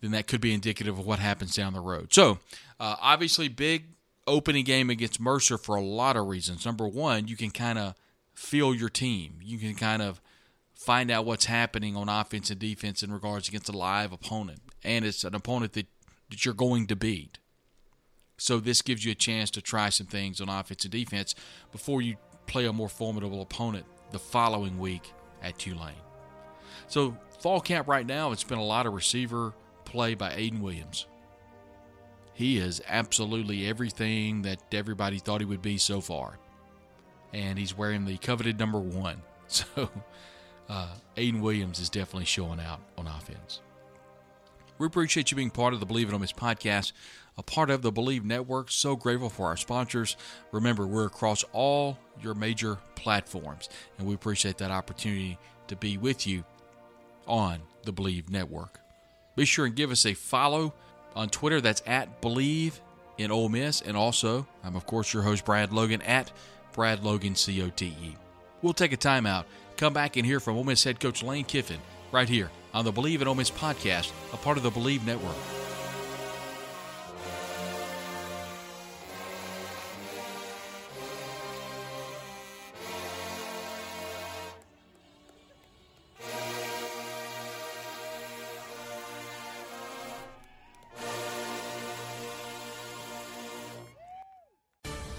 then 0.00 0.12
that 0.12 0.26
could 0.26 0.40
be 0.40 0.52
indicative 0.54 0.98
of 0.98 1.06
what 1.06 1.18
happens 1.18 1.54
down 1.54 1.72
the 1.72 1.80
road. 1.80 2.12
So, 2.12 2.38
uh, 2.80 2.96
obviously, 3.00 3.48
big 3.48 3.84
opening 4.26 4.64
game 4.64 4.90
against 4.90 5.20
Mercer 5.20 5.58
for 5.58 5.76
a 5.76 5.82
lot 5.82 6.16
of 6.16 6.26
reasons. 6.26 6.64
Number 6.64 6.88
one, 6.88 7.28
you 7.28 7.36
can 7.36 7.50
kind 7.50 7.78
of 7.78 7.94
feel 8.32 8.74
your 8.74 8.88
team. 8.88 9.34
You 9.42 9.58
can 9.58 9.74
kind 9.74 10.02
of 10.02 10.20
find 10.74 11.10
out 11.10 11.24
what's 11.24 11.46
happening 11.46 11.96
on 11.96 12.08
offense 12.08 12.50
and 12.50 12.58
defense 12.58 13.02
in 13.02 13.12
regards 13.12 13.48
against 13.48 13.68
a 13.68 13.76
live 13.76 14.12
opponent, 14.12 14.60
and 14.82 15.04
it's 15.04 15.24
an 15.24 15.34
opponent 15.34 15.72
that 15.74 15.86
that 16.34 16.44
you're 16.44 16.52
going 16.52 16.88
to 16.88 16.96
beat. 16.96 17.38
So 18.38 18.58
this 18.58 18.82
gives 18.82 19.04
you 19.04 19.12
a 19.12 19.14
chance 19.14 19.52
to 19.52 19.62
try 19.62 19.88
some 19.88 20.08
things 20.08 20.40
on 20.40 20.48
offense 20.48 20.84
and 20.84 20.90
defense 20.90 21.36
before 21.70 22.02
you 22.02 22.16
play 22.46 22.66
a 22.66 22.72
more 22.72 22.88
formidable 22.88 23.40
opponent 23.40 23.86
the 24.10 24.18
following 24.18 24.80
week 24.80 25.12
at 25.44 25.56
Tulane. 25.60 25.94
So 26.88 27.16
fall 27.38 27.60
camp 27.60 27.86
right 27.86 28.04
now, 28.04 28.32
it's 28.32 28.42
been 28.42 28.58
a 28.58 28.64
lot 28.64 28.86
of 28.86 28.94
receiver 28.94 29.54
play 29.84 30.14
by 30.14 30.32
Ayden 30.32 30.60
Williams. 30.60 31.06
He 32.32 32.58
is 32.58 32.82
absolutely 32.88 33.68
everything 33.68 34.42
that 34.42 34.74
everybody 34.74 35.20
thought 35.20 35.40
he 35.40 35.44
would 35.44 35.62
be 35.62 35.78
so 35.78 36.00
far. 36.00 36.40
And 37.32 37.56
he's 37.56 37.78
wearing 37.78 38.06
the 38.06 38.18
coveted 38.18 38.58
number 38.58 38.80
one. 38.80 39.22
So 39.46 39.90
uh, 40.70 40.88
Ayden 41.16 41.42
Williams 41.42 41.78
is 41.78 41.90
definitely 41.90 42.24
showing 42.24 42.58
out 42.58 42.80
on 42.96 43.06
offense. 43.06 43.60
We 44.78 44.86
appreciate 44.86 45.30
you 45.30 45.36
being 45.36 45.50
part 45.50 45.72
of 45.72 45.80
the 45.80 45.86
Bleav 45.86 46.08
in 46.08 46.14
Ole 46.14 46.18
Miss 46.18 46.32
podcast, 46.32 46.92
a 47.38 47.42
part 47.42 47.70
of 47.70 47.82
the 47.82 47.92
Bleav 47.92 48.24
Network. 48.24 48.70
So 48.70 48.96
grateful 48.96 49.30
for 49.30 49.46
our 49.46 49.56
sponsors. 49.56 50.16
Remember, 50.50 50.86
we're 50.86 51.06
across 51.06 51.44
all 51.52 51.98
your 52.20 52.34
major 52.34 52.78
platforms, 52.96 53.68
and 53.98 54.06
we 54.06 54.14
appreciate 54.14 54.58
that 54.58 54.70
opportunity 54.70 55.38
to 55.68 55.76
be 55.76 55.96
with 55.96 56.26
you 56.26 56.44
on 57.26 57.60
the 57.84 57.92
Bleav 57.92 58.28
Network. 58.30 58.80
Be 59.36 59.44
sure 59.44 59.66
and 59.66 59.76
give 59.76 59.90
us 59.90 60.06
a 60.06 60.14
follow 60.14 60.74
on 61.14 61.28
Twitter. 61.28 61.60
That's 61.60 61.82
at 61.86 62.20
Bleav 62.20 62.80
in 63.18 63.30
Ole 63.30 63.48
Miss. 63.48 63.80
And 63.80 63.96
also, 63.96 64.46
I'm 64.64 64.76
of 64.76 64.86
course 64.86 65.12
your 65.12 65.22
host, 65.22 65.44
Brad 65.44 65.72
Logan, 65.72 66.02
at 66.02 66.32
Brad 66.72 67.04
Logan 67.04 67.34
COTE. 67.34 68.16
We'll 68.62 68.72
take 68.72 68.92
a 68.92 68.96
timeout, 68.96 69.44
come 69.76 69.92
back 69.92 70.16
and 70.16 70.26
hear 70.26 70.40
from 70.40 70.56
Ole 70.56 70.64
Miss 70.64 70.82
head 70.82 70.98
coach 70.98 71.22
Lane 71.22 71.44
Kiffin 71.44 71.80
right 72.14 72.28
here 72.28 72.48
on 72.72 72.84
the 72.84 72.92
Bleav 72.92 73.28
in 73.28 73.36
Miss 73.36 73.50
podcast, 73.50 74.12
a 74.32 74.36
part 74.36 74.56
of 74.56 74.62
the 74.62 74.70
Bleav 74.70 75.04
Network. 75.04 75.63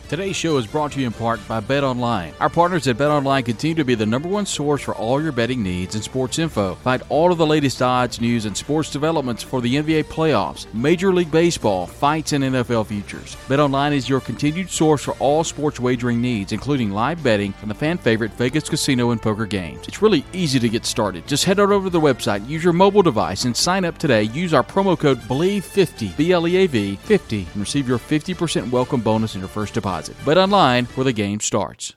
Today's 0.08 0.36
show 0.36 0.58
is 0.58 0.68
brought 0.68 0.92
to 0.92 1.00
you 1.00 1.08
in 1.08 1.14
part 1.14 1.40
by 1.48 1.60
Bet 1.60 1.84
Online. 1.84 2.32
Our 2.40 2.48
partners 2.48 2.88
at 2.88 2.96
Bet 2.96 3.10
Online 3.10 3.42
continue 3.42 3.74
to 3.74 3.84
be 3.84 3.96
the 3.96 4.06
number 4.06 4.30
one 4.30 4.46
source 4.46 4.84
for 4.84 4.94
all 4.94 5.20
your 5.20 5.32
betting 5.32 5.64
needs 5.64 5.96
and 5.96 6.04
sports 6.04 6.38
info. 6.38 6.76
Find 6.76 7.02
all 7.10 7.32
of 7.32 7.40
the 7.40 7.46
latest 7.48 7.82
odds, 7.82 8.22
news, 8.22 8.46
and 8.46 8.56
sports 8.56 8.92
developments 8.92 9.42
for 9.42 9.62
the 9.62 9.78
NBA 9.78 10.04
playoffs, 10.04 10.72
Major 10.76 11.12
League 11.12 11.32
Baseball, 11.32 11.88
fights, 11.88 12.34
and 12.34 12.44
NFL 12.44 12.86
futures. 12.86 13.36
Bet 13.50 13.60
Online 13.60 13.94
is 13.94 14.08
your 14.08 14.20
continued 14.20 14.70
source 14.70 15.04
for 15.04 15.14
all 15.14 15.44
sports 15.44 15.80
wagering 15.80 16.22
needs, 16.22 16.52
including 16.52 16.92
live 16.92 17.24
betting 17.24 17.56
and 17.64 17.72
the 17.72 17.76
fan 17.76 17.98
favorite 17.98 18.32
Vegas 18.34 18.70
casino 18.70 19.10
and 19.10 19.20
poker 19.20 19.48
games. 19.48 19.88
It's 19.88 20.04
really 20.04 20.24
easy 20.34 20.60
to 20.60 20.70
get 20.70 20.86
started. 20.86 21.26
Just 21.26 21.46
head 21.46 21.60
on 21.60 21.72
over 21.72 21.88
to 21.88 21.90
the 21.90 22.00
website, 22.00 22.48
use 22.48 22.64
your 22.64 22.74
mobile 22.74 23.02
device, 23.02 23.46
and 23.46 23.58
sign 23.58 23.84
up 23.84 23.98
today. 23.98 24.22
Use 24.22 24.54
our 24.54 24.64
promo 24.64 25.00
code 25.00 25.18
BLEAV50, 25.22 26.16
B 26.16 26.32
L 26.32 26.48
E 26.48 26.58
A 26.58 26.68
V 26.68 26.96
50, 26.96 27.40
and 27.40 27.56
receive 27.56 27.90
your 27.90 27.98
50% 27.98 28.70
welcome 28.70 29.02
bonus 29.02 29.34
in 29.34 29.42
your 29.42 29.50
first 29.50 29.74
deposit 29.74 29.95
deposit. 29.96 30.26
Bet 30.26 30.38
online 30.38 30.86
where 30.96 31.06
the 31.06 31.14
game 31.14 31.40
starts. 31.40 31.96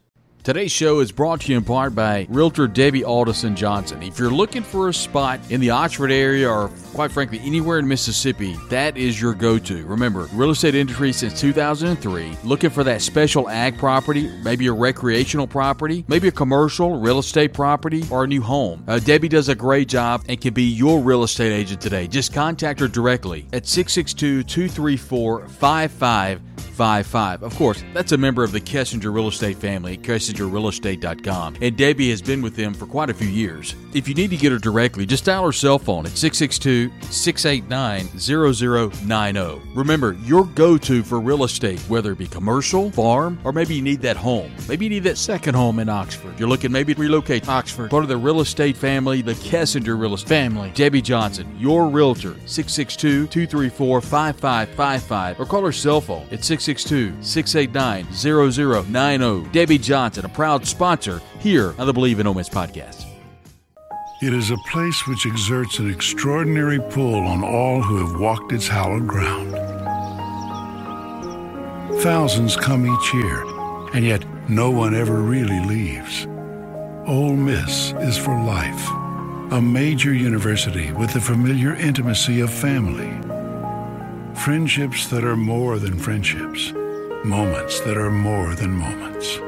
Today's 0.48 0.72
show 0.72 1.00
is 1.00 1.12
brought 1.12 1.42
to 1.42 1.52
you 1.52 1.58
in 1.58 1.64
part 1.64 1.94
by 1.94 2.26
Realtor 2.30 2.68
Debbie 2.68 3.04
Alderson 3.04 3.54
Johnson. 3.54 4.02
If 4.02 4.18
you're 4.18 4.30
looking 4.30 4.62
for 4.62 4.88
a 4.88 4.94
spot 4.94 5.40
in 5.50 5.60
the 5.60 5.68
Oxford 5.68 6.10
area 6.10 6.50
or 6.50 6.70
quite 6.94 7.12
frankly 7.12 7.38
anywhere 7.44 7.78
in 7.78 7.86
Mississippi, 7.86 8.56
that 8.70 8.96
is 8.96 9.20
your 9.20 9.34
go-to. 9.34 9.84
Remember, 9.84 10.26
real 10.32 10.48
estate 10.48 10.74
industry 10.74 11.12
since 11.12 11.38
2003, 11.38 12.38
looking 12.44 12.70
for 12.70 12.82
that 12.82 13.02
special 13.02 13.46
ag 13.50 13.76
property, 13.76 14.30
maybe 14.42 14.68
a 14.68 14.72
recreational 14.72 15.46
property, 15.46 16.02
maybe 16.08 16.28
a 16.28 16.32
commercial 16.32 16.98
real 16.98 17.18
estate 17.18 17.52
property 17.52 18.04
or 18.10 18.24
a 18.24 18.26
new 18.26 18.40
home. 18.40 18.82
Uh, 18.88 18.98
Debbie 18.98 19.28
does 19.28 19.50
a 19.50 19.54
great 19.54 19.86
job 19.86 20.24
and 20.30 20.40
can 20.40 20.54
be 20.54 20.64
your 20.64 21.02
real 21.02 21.24
estate 21.24 21.52
agent 21.52 21.82
today. 21.82 22.06
Just 22.06 22.32
contact 22.32 22.80
her 22.80 22.88
directly 22.88 23.46
at 23.52 23.64
662-234-55 23.64 26.40
855. 26.80 27.42
Of 27.42 27.54
course, 27.56 27.82
that's 27.92 28.12
a 28.12 28.16
member 28.16 28.44
of 28.44 28.52
the 28.52 28.60
Kessinger 28.60 29.12
Real 29.12 29.28
Estate 29.28 29.56
family 29.56 29.94
at 29.94 30.02
KessingerRealEstate.com, 30.38 31.56
and 31.60 31.76
Debbie 31.76 32.10
has 32.10 32.22
been 32.22 32.42
with 32.42 32.56
them 32.56 32.74
for 32.74 32.86
quite 32.86 33.10
a 33.10 33.14
few 33.14 33.28
years. 33.28 33.74
If 33.94 34.08
you 34.08 34.14
need 34.14 34.30
to 34.30 34.36
get 34.36 34.52
her 34.52 34.58
directly, 34.58 35.06
just 35.06 35.24
dial 35.24 35.44
her 35.46 35.52
cell 35.52 35.78
phone 35.78 36.06
at 36.06 36.16
662 36.16 36.90
689 37.10 38.18
0090. 38.18 39.60
Remember, 39.74 40.12
your 40.24 40.44
go 40.46 40.78
to 40.78 41.02
for 41.02 41.20
real 41.20 41.44
estate, 41.44 41.80
whether 41.82 42.12
it 42.12 42.18
be 42.18 42.26
commercial, 42.26 42.90
farm, 42.90 43.38
or 43.44 43.52
maybe 43.52 43.74
you 43.74 43.82
need 43.82 44.00
that 44.02 44.16
home. 44.16 44.52
Maybe 44.68 44.84
you 44.84 44.90
need 44.90 45.04
that 45.04 45.18
second 45.18 45.54
home 45.54 45.78
in 45.78 45.88
Oxford. 45.88 46.38
You're 46.38 46.48
looking 46.48 46.72
maybe 46.72 46.94
to 46.94 47.00
relocate 47.00 47.44
to 47.44 47.50
Oxford, 47.50 47.90
part 47.90 48.02
of 48.02 48.08
the 48.08 48.16
real 48.16 48.40
estate 48.40 48.76
family, 48.76 49.22
the 49.22 49.34
Kessinger 49.34 49.98
Real 49.98 50.14
Estate 50.14 50.28
family. 50.28 50.70
Debbie 50.74 51.02
Johnson, 51.02 51.46
your 51.58 51.88
realtor, 51.88 52.34
662 52.46 53.26
234 53.28 54.00
5555, 54.00 55.40
or 55.40 55.46
call 55.46 55.64
her 55.64 55.72
cell 55.72 56.00
phone 56.00 56.26
at 56.30 56.44
662 56.44 56.68
662 57.22 57.22
689 57.22 58.06
0090. 58.84 59.50
Debbie 59.50 59.78
Johnson, 59.78 60.17
a 60.24 60.28
proud 60.28 60.66
sponsor 60.66 61.20
here 61.38 61.74
on 61.78 61.86
the 61.86 61.92
Bleav 61.92 62.18
in 62.18 62.26
Ole 62.26 62.34
Miss 62.34 62.48
podcast. 62.48 63.06
It 64.20 64.32
is 64.34 64.50
a 64.50 64.56
place 64.70 65.06
which 65.06 65.26
exerts 65.26 65.78
an 65.78 65.90
extraordinary 65.90 66.80
pull 66.80 67.14
on 67.14 67.44
all 67.44 67.82
who 67.82 68.04
have 68.04 68.20
walked 68.20 68.52
its 68.52 68.66
hallowed 68.66 69.06
ground. 69.06 69.52
Thousands 72.02 72.56
come 72.56 72.86
each 72.86 73.14
year, 73.14 73.44
and 73.94 74.04
yet 74.04 74.24
no 74.48 74.70
one 74.70 74.94
ever 74.94 75.20
really 75.20 75.60
leaves. 75.66 76.26
Ole 77.06 77.36
Miss 77.36 77.92
is 78.00 78.16
for 78.16 78.38
life, 78.44 78.88
a 79.52 79.60
major 79.60 80.12
university 80.12 80.92
with 80.92 81.12
the 81.12 81.20
familiar 81.20 81.74
intimacy 81.74 82.40
of 82.40 82.52
family 82.52 83.18
Friendships 84.44 85.08
that 85.08 85.24
are 85.24 85.36
more 85.36 85.80
than 85.80 85.98
friendships. 85.98 86.72
Moments 87.24 87.80
that 87.80 87.98
are 87.98 88.10
more 88.10 88.54
than 88.54 88.70
moments. 88.70 89.40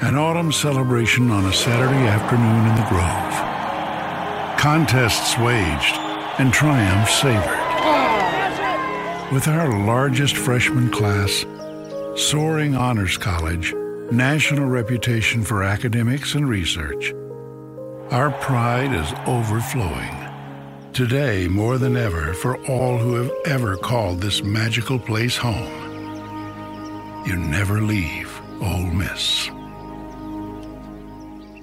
An 0.00 0.16
autumn 0.16 0.50
celebration 0.50 1.30
on 1.30 1.46
a 1.46 1.52
Saturday 1.52 2.06
afternoon 2.08 2.66
in 2.66 2.74
the 2.74 2.86
Grove. 2.88 4.58
Contests 4.58 5.38
waged 5.38 5.96
and 6.40 6.52
triumphs 6.52 7.14
savored. 7.20 7.62
With 9.32 9.46
our 9.46 9.84
largest 9.86 10.36
freshman 10.36 10.90
class, 10.90 11.46
soaring 12.16 12.74
honors 12.74 13.16
college, 13.16 13.72
national 14.10 14.66
reputation 14.66 15.44
for 15.44 15.62
academics 15.62 16.34
and 16.34 16.48
research, 16.48 17.14
our 18.10 18.32
pride 18.32 18.92
is 18.92 19.12
overflowing. 19.26 20.12
Today, 20.92 21.46
more 21.46 21.78
than 21.78 21.96
ever, 21.96 22.34
for 22.34 22.56
all 22.66 22.98
who 22.98 23.14
have 23.14 23.30
ever 23.46 23.76
called 23.76 24.20
this 24.20 24.42
magical 24.42 24.98
place 24.98 25.36
home, 25.36 25.82
you 27.24 27.36
never 27.36 27.80
leave 27.80 28.40
Ole 28.60 28.86
Miss. 28.86 29.50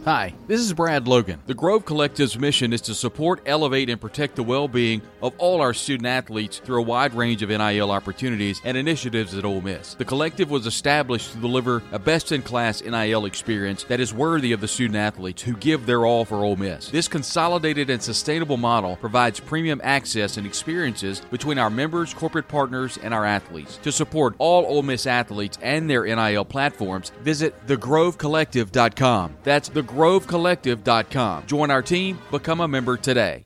Hi, 0.04 0.34
this 0.48 0.60
is 0.60 0.74
Brad 0.74 1.08
Logan. 1.08 1.40
The 1.46 1.54
Grove 1.54 1.86
Collective's 1.86 2.36
mission 2.36 2.74
is 2.74 2.82
to 2.82 2.96
support, 2.96 3.40
elevate, 3.46 3.88
and 3.88 4.02
protect 4.02 4.36
the 4.36 4.42
well 4.42 4.68
being 4.68 5.04
of 5.22 5.36
all 5.38 5.62
our 5.62 5.76
student 5.76 6.08
athletes 6.08 6.58
through 6.58 6.80
a 6.80 6.86
wide 6.86 7.14
range 7.14 7.44
of 7.44 7.50
NIL 7.50 7.92
opportunities 7.92 8.60
and 8.64 8.76
initiatives 8.76 9.36
at 9.36 9.46
Ole 9.46 9.62
Miss. 9.62 9.94
The 9.94 10.04
collective 10.04 10.50
was 10.50 10.66
established 10.66 11.34
to 11.34 11.38
deliver 11.38 11.84
a 11.92 12.00
best 12.00 12.32
in 12.32 12.42
class 12.42 12.82
NIL 12.82 13.26
experience 13.26 13.84
that 13.84 14.00
is 14.00 14.12
worthy 14.12 14.54
of 14.54 14.60
the 14.60 14.68
student 14.68 14.98
athletes 14.98 15.44
who 15.44 15.56
give 15.58 15.86
their 15.86 16.04
all 16.04 16.26
for 16.26 16.38
Ole 16.38 16.56
Miss. 16.56 16.90
This 16.90 17.08
consolidated 17.08 17.92
and 17.92 18.02
sustainable 18.02 18.58
model 18.58 18.96
provides 18.96 19.40
premium 19.40 19.80
access 19.84 20.38
and 20.38 20.48
experiences 20.48 21.22
between 21.30 21.60
our 21.60 21.70
members, 21.70 22.12
corporate 22.12 22.48
partners, 22.48 22.98
and 23.04 23.14
our 23.14 23.24
athletes. 23.24 23.78
To 23.84 23.92
support 23.92 24.34
all 24.40 24.66
Ole 24.66 24.82
Miss 24.82 25.06
athletes 25.06 25.60
and 25.62 25.88
their 25.88 26.06
NIL 26.06 26.46
platforms, 26.46 27.12
visit 27.22 27.54
thegrovecollective.com. 27.68 29.38
That's 29.44 29.70
the 29.70 29.91
grovecollective.com. 29.92 31.46
Join 31.46 31.72
our 31.72 31.82
team, 31.82 32.20
become 32.32 32.62
a 32.62 32.68
member 32.68 32.98
today. 32.98 33.46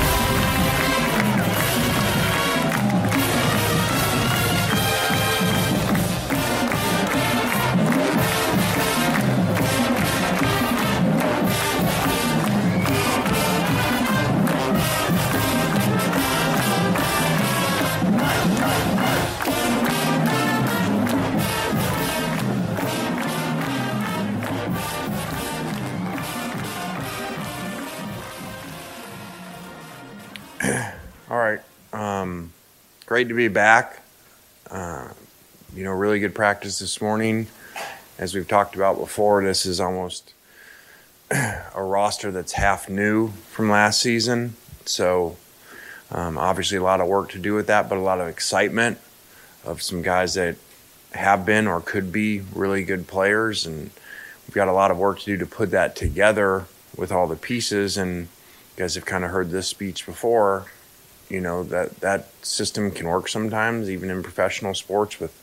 Great 33.21 33.27
to 33.27 33.35
be 33.35 33.47
back. 33.47 34.01
Uh, 34.71 35.07
you 35.75 35.83
know, 35.83 35.91
really 35.91 36.19
good 36.19 36.33
practice 36.33 36.79
this 36.79 36.99
morning. 36.99 37.45
As 38.17 38.33
we've 38.33 38.47
talked 38.47 38.73
about 38.73 38.97
before, 38.97 39.43
this 39.43 39.63
is 39.63 39.79
almost 39.79 40.33
a 41.31 41.61
roster 41.75 42.31
that's 42.31 42.53
half 42.53 42.89
new 42.89 43.27
from 43.51 43.69
last 43.69 44.01
season. 44.01 44.55
So, 44.85 45.37
um, 46.09 46.35
obviously, 46.35 46.79
a 46.79 46.83
lot 46.83 46.99
of 46.99 47.07
work 47.07 47.29
to 47.33 47.37
do 47.37 47.53
with 47.53 47.67
that, 47.67 47.87
but 47.89 47.99
a 47.99 48.01
lot 48.01 48.19
of 48.19 48.27
excitement 48.27 48.97
of 49.63 49.83
some 49.83 50.01
guys 50.01 50.33
that 50.33 50.55
have 51.11 51.45
been 51.45 51.67
or 51.67 51.79
could 51.79 52.11
be 52.11 52.39
really 52.55 52.83
good 52.83 53.05
players, 53.05 53.67
and 53.67 53.91
we've 54.47 54.55
got 54.55 54.67
a 54.67 54.73
lot 54.73 54.89
of 54.89 54.97
work 54.97 55.19
to 55.19 55.25
do 55.25 55.37
to 55.37 55.45
put 55.45 55.69
that 55.69 55.95
together 55.95 56.65
with 56.97 57.11
all 57.11 57.27
the 57.27 57.35
pieces. 57.35 57.97
And 57.97 58.21
you 58.21 58.27
guys 58.77 58.95
have 58.95 59.05
kind 59.05 59.23
of 59.23 59.29
heard 59.29 59.51
this 59.51 59.67
speech 59.67 60.07
before. 60.07 60.65
You 61.31 61.39
know 61.39 61.63
that 61.63 62.01
that 62.01 62.27
system 62.45 62.91
can 62.91 63.07
work 63.07 63.29
sometimes, 63.29 63.89
even 63.89 64.09
in 64.09 64.21
professional 64.21 64.73
sports, 64.73 65.19
with 65.19 65.33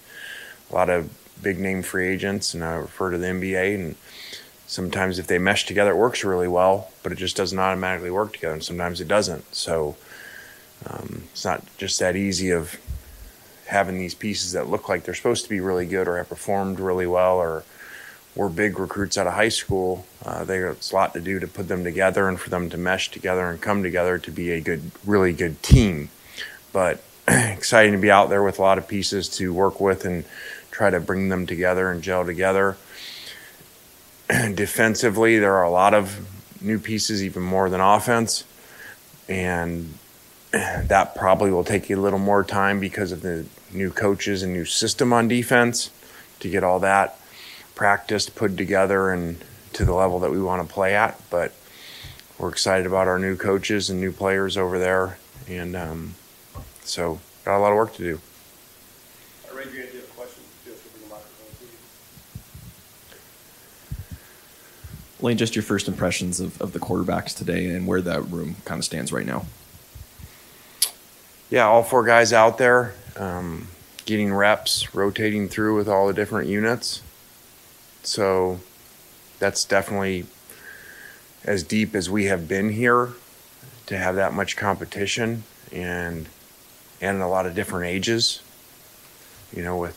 a 0.70 0.74
lot 0.74 0.90
of 0.90 1.10
big 1.42 1.58
name 1.58 1.82
free 1.82 2.08
agents, 2.08 2.52
and 2.52 2.62
I 2.62 2.74
refer 2.74 3.10
to 3.10 3.18
the 3.18 3.26
NBA. 3.26 3.74
And 3.74 3.96
sometimes 4.66 5.18
if 5.18 5.26
they 5.26 5.38
mesh 5.38 5.64
together, 5.64 5.92
it 5.92 5.96
works 5.96 6.24
really 6.24 6.48
well, 6.48 6.90
but 7.02 7.10
it 7.10 7.16
just 7.16 7.36
doesn't 7.36 7.58
automatically 7.58 8.10
work 8.10 8.34
together, 8.34 8.54
and 8.54 8.62
sometimes 8.62 9.00
it 9.00 9.08
doesn't. 9.08 9.54
So 9.54 9.96
um, 10.86 11.24
it's 11.32 11.44
not 11.44 11.64
just 11.78 11.98
that 12.00 12.16
easy 12.16 12.50
of 12.50 12.78
having 13.66 13.98
these 13.98 14.14
pieces 14.14 14.52
that 14.52 14.68
look 14.68 14.88
like 14.88 15.04
they're 15.04 15.14
supposed 15.14 15.44
to 15.44 15.50
be 15.50 15.60
really 15.60 15.86
good 15.86 16.06
or 16.08 16.18
have 16.18 16.28
performed 16.28 16.80
really 16.80 17.06
well 17.06 17.36
or 17.38 17.64
were 18.38 18.48
big 18.48 18.78
recruits 18.78 19.18
out 19.18 19.26
of 19.26 19.32
high 19.32 19.48
school. 19.48 20.06
Uh, 20.24 20.44
there's 20.44 20.92
a 20.92 20.94
lot 20.94 21.12
to 21.12 21.20
do 21.20 21.40
to 21.40 21.48
put 21.48 21.66
them 21.66 21.82
together 21.82 22.28
and 22.28 22.38
for 22.38 22.50
them 22.50 22.70
to 22.70 22.78
mesh 22.78 23.10
together 23.10 23.50
and 23.50 23.60
come 23.60 23.82
together 23.82 24.16
to 24.16 24.30
be 24.30 24.52
a 24.52 24.60
good, 24.60 24.92
really 25.04 25.32
good 25.32 25.60
team. 25.60 26.08
But 26.72 27.02
exciting 27.28 27.92
to 27.92 27.98
be 27.98 28.12
out 28.12 28.30
there 28.30 28.44
with 28.44 28.60
a 28.60 28.62
lot 28.62 28.78
of 28.78 28.86
pieces 28.86 29.28
to 29.30 29.52
work 29.52 29.80
with 29.80 30.04
and 30.04 30.24
try 30.70 30.88
to 30.88 31.00
bring 31.00 31.30
them 31.30 31.46
together 31.46 31.90
and 31.90 32.00
gel 32.00 32.24
together. 32.24 32.76
Defensively, 34.28 35.40
there 35.40 35.56
are 35.56 35.64
a 35.64 35.70
lot 35.70 35.92
of 35.92 36.24
new 36.62 36.78
pieces, 36.78 37.24
even 37.24 37.42
more 37.42 37.68
than 37.68 37.80
offense. 37.80 38.44
And 39.28 39.98
that 40.52 41.16
probably 41.16 41.50
will 41.50 41.64
take 41.64 41.90
you 41.90 41.98
a 41.98 42.00
little 42.00 42.20
more 42.20 42.44
time 42.44 42.78
because 42.78 43.10
of 43.10 43.22
the 43.22 43.46
new 43.72 43.90
coaches 43.90 44.44
and 44.44 44.52
new 44.52 44.64
system 44.64 45.12
on 45.12 45.26
defense 45.26 45.90
to 46.38 46.48
get 46.48 46.62
all 46.62 46.78
that 46.78 47.18
practiced, 47.78 48.34
put 48.34 48.58
together, 48.58 49.10
and 49.10 49.42
to 49.72 49.86
the 49.86 49.94
level 49.94 50.18
that 50.18 50.30
we 50.30 50.42
want 50.42 50.66
to 50.66 50.74
play 50.74 50.94
at. 50.94 51.18
But 51.30 51.54
we're 52.36 52.50
excited 52.50 52.86
about 52.86 53.08
our 53.08 53.18
new 53.18 53.36
coaches 53.36 53.88
and 53.88 54.00
new 54.00 54.12
players 54.12 54.58
over 54.58 54.78
there, 54.78 55.16
and 55.48 55.74
um, 55.74 56.14
so 56.82 57.20
got 57.44 57.56
a 57.56 57.60
lot 57.60 57.70
of 57.70 57.76
work 57.76 57.94
to 57.94 58.02
do. 58.02 58.20
Lane, 65.20 65.36
just 65.36 65.56
your 65.56 65.64
first 65.64 65.88
impressions 65.88 66.38
of, 66.38 66.60
of 66.60 66.72
the 66.72 66.78
quarterbacks 66.78 67.36
today 67.36 67.70
and 67.70 67.86
where 67.86 68.00
that 68.00 68.22
room 68.30 68.56
kind 68.64 68.78
of 68.78 68.84
stands 68.84 69.12
right 69.12 69.26
now. 69.26 69.46
Yeah, 71.50 71.66
all 71.66 71.82
four 71.82 72.04
guys 72.04 72.32
out 72.32 72.58
there, 72.58 72.94
um, 73.16 73.66
getting 74.04 74.32
reps, 74.32 74.94
rotating 74.94 75.48
through 75.48 75.76
with 75.76 75.88
all 75.88 76.06
the 76.06 76.12
different 76.12 76.48
units. 76.48 77.02
So 78.02 78.60
that's 79.38 79.64
definitely 79.64 80.26
as 81.44 81.62
deep 81.62 81.94
as 81.94 82.10
we 82.10 82.24
have 82.26 82.48
been 82.48 82.70
here 82.70 83.10
to 83.86 83.96
have 83.96 84.16
that 84.16 84.32
much 84.32 84.56
competition 84.56 85.44
and 85.72 86.28
and 87.00 87.22
a 87.22 87.28
lot 87.28 87.46
of 87.46 87.54
different 87.54 87.86
ages. 87.86 88.42
You 89.54 89.62
know, 89.62 89.76
with 89.76 89.96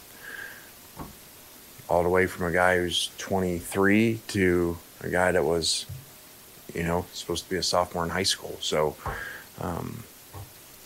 all 1.90 2.04
the 2.04 2.10
way 2.10 2.26
from 2.26 2.46
a 2.46 2.52
guy 2.52 2.78
who's 2.78 3.10
23 3.18 4.22
to 4.28 4.78
a 5.02 5.10
guy 5.10 5.32
that 5.34 5.44
was, 5.44 5.86
you 6.74 6.84
know, 6.84 7.06
supposed 7.12 7.44
to 7.44 7.50
be 7.50 7.58
a 7.58 7.64
sophomore 7.64 8.06
in 8.06 8.10
high 8.12 8.24
school. 8.24 8.56
So 8.62 8.96
um, 9.60 10.04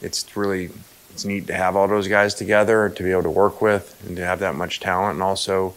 it's 0.02 0.36
really 0.36 0.72
it's 1.12 1.24
neat 1.24 1.48
to 1.48 1.54
have 1.54 1.76
all 1.76 1.88
those 1.88 2.08
guys 2.08 2.34
together 2.34 2.90
to 2.90 3.04
be 3.04 3.12
able 3.12 3.24
to 3.24 3.30
work 3.30 3.62
with 3.62 4.02
and 4.06 4.18
to 4.18 4.26
have 4.26 4.40
that 4.40 4.56
much 4.56 4.80
talent 4.80 5.14
and 5.14 5.24
also 5.24 5.76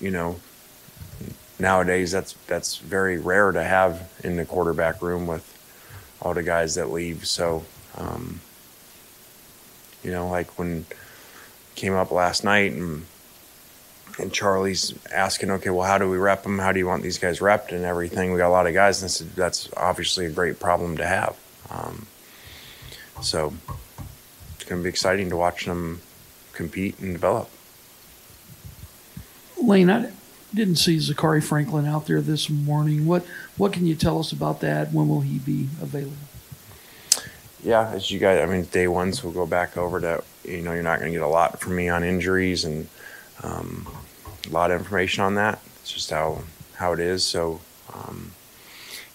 you 0.00 0.10
know 0.10 0.40
nowadays 1.58 2.12
that's 2.12 2.32
that's 2.46 2.78
very 2.78 3.18
rare 3.18 3.52
to 3.52 3.62
have 3.62 4.10
in 4.22 4.36
the 4.36 4.44
quarterback 4.44 5.00
room 5.02 5.26
with 5.26 5.52
all 6.20 6.34
the 6.34 6.42
guys 6.42 6.74
that 6.74 6.90
leave 6.90 7.26
so 7.26 7.64
um, 7.96 8.40
you 10.02 10.10
know 10.10 10.28
like 10.28 10.58
when 10.58 10.84
came 11.74 11.94
up 11.94 12.10
last 12.10 12.44
night 12.44 12.72
and 12.72 13.06
and 14.18 14.32
Charlie's 14.32 14.94
asking, 15.12 15.50
okay, 15.50 15.70
well, 15.70 15.86
how 15.86 15.98
do 15.98 16.08
we 16.08 16.16
rep 16.16 16.42
them? 16.42 16.58
How 16.58 16.72
do 16.72 16.78
you 16.78 16.86
want 16.86 17.02
these 17.02 17.18
guys 17.18 17.40
repped 17.40 17.72
and 17.72 17.84
everything? 17.84 18.32
We 18.32 18.38
got 18.38 18.48
a 18.48 18.50
lot 18.50 18.66
of 18.66 18.74
guys, 18.74 19.02
and 19.02 19.10
that's, 19.10 19.34
that's 19.34 19.68
obviously 19.76 20.26
a 20.26 20.30
great 20.30 20.58
problem 20.58 20.96
to 20.96 21.06
have. 21.06 21.36
Um, 21.70 22.06
so 23.20 23.52
it's 24.54 24.64
going 24.64 24.80
to 24.80 24.84
be 24.84 24.88
exciting 24.88 25.28
to 25.30 25.36
watch 25.36 25.66
them 25.66 26.00
compete 26.54 26.98
and 26.98 27.12
develop. 27.12 27.50
Lane, 29.62 29.90
I 29.90 30.10
didn't 30.54 30.76
see 30.76 30.96
Zakhari 30.96 31.42
Franklin 31.42 31.86
out 31.86 32.06
there 32.06 32.20
this 32.20 32.48
morning. 32.48 33.06
What 33.06 33.26
what 33.56 33.72
can 33.72 33.86
you 33.86 33.94
tell 33.94 34.18
us 34.18 34.32
about 34.32 34.60
that? 34.60 34.92
When 34.92 35.08
will 35.08 35.22
he 35.22 35.38
be 35.38 35.68
available? 35.80 36.16
Yeah, 37.62 37.90
as 37.90 38.10
you 38.10 38.20
guys, 38.20 38.40
I 38.40 38.46
mean, 38.46 38.64
day 38.66 38.86
one, 38.86 39.12
so 39.12 39.24
we'll 39.24 39.34
go 39.34 39.46
back 39.46 39.76
over 39.76 40.00
to, 40.00 40.22
you 40.44 40.62
know, 40.62 40.72
you're 40.72 40.84
not 40.84 41.00
going 41.00 41.10
to 41.10 41.18
get 41.18 41.24
a 41.24 41.28
lot 41.28 41.58
from 41.58 41.74
me 41.74 41.88
on 41.88 42.04
injuries 42.04 42.64
and 42.64 42.86
um, 43.42 43.88
a 44.46 44.50
lot 44.50 44.70
of 44.70 44.78
information 44.78 45.24
on 45.24 45.34
that. 45.34 45.60
It's 45.80 45.92
just 45.92 46.10
how, 46.10 46.42
how 46.76 46.92
it 46.92 47.00
is. 47.00 47.24
So 47.24 47.60
um, 47.92 48.30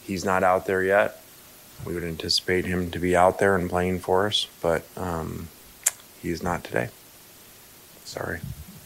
he's 0.04 0.26
not 0.26 0.44
out 0.44 0.66
there 0.66 0.84
yet. 0.84 1.24
We 1.86 1.94
would 1.94 2.04
anticipate 2.04 2.66
him 2.66 2.92
to 2.92 3.00
be 3.00 3.16
out 3.16 3.40
there 3.40 3.56
and 3.56 3.70
playing 3.70 4.00
for 4.00 4.28
us, 4.28 4.48
but 4.62 4.84
um, 4.98 5.48
not 6.44 6.66
today. 6.66 6.90
Sorry. 8.04 8.40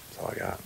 That's 0.10 0.20
all 0.20 0.32
I 0.32 0.36
got. 0.36 0.60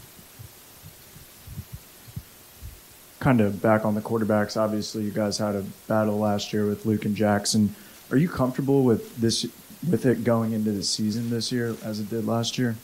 Kind 3.19 3.41
of 3.41 3.61
back 3.61 3.85
on 3.85 3.95
the 3.95 4.01
quarterbacks. 4.01 4.59
Obviously, 4.59 5.03
you 5.03 5.11
guys 5.11 5.37
had 5.37 5.55
a 5.55 5.63
battle 5.87 6.17
last 6.17 6.53
year 6.53 6.65
with 6.65 6.85
Luke 6.85 7.05
and 7.05 7.15
Jackson. 7.15 7.75
Are 8.11 8.17
you 8.17 8.29
comfortable 8.29 8.83
with 8.83 9.15
this 9.17 9.45
with 9.89 10.05
it 10.05 10.23
going 10.23 10.51
into 10.51 10.71
the 10.71 10.83
season 10.83 11.29
this 11.29 11.51
year 11.51 11.75
as 11.83 11.99
it 11.99 12.09
did 12.09 12.25
last 12.25 12.57
year? 12.57 12.75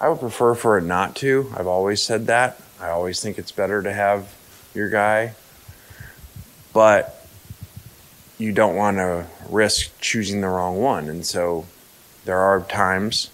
I 0.00 0.08
would 0.08 0.20
prefer 0.20 0.54
for 0.54 0.78
it 0.78 0.84
not 0.84 1.14
to. 1.16 1.52
I've 1.56 1.66
always 1.66 2.02
said 2.02 2.26
that. 2.26 2.60
I 2.80 2.88
always 2.88 3.20
think 3.20 3.38
it's 3.38 3.52
better 3.52 3.82
to 3.82 3.92
have 3.92 4.34
your 4.74 4.88
guy, 4.88 5.34
but 6.72 7.26
you 8.38 8.52
don't 8.52 8.76
want 8.76 8.96
to 8.96 9.26
risk 9.50 9.92
choosing 10.00 10.40
the 10.40 10.48
wrong 10.48 10.80
one. 10.80 11.08
And 11.08 11.26
so 11.26 11.66
there 12.24 12.38
are 12.38 12.60
times 12.62 13.30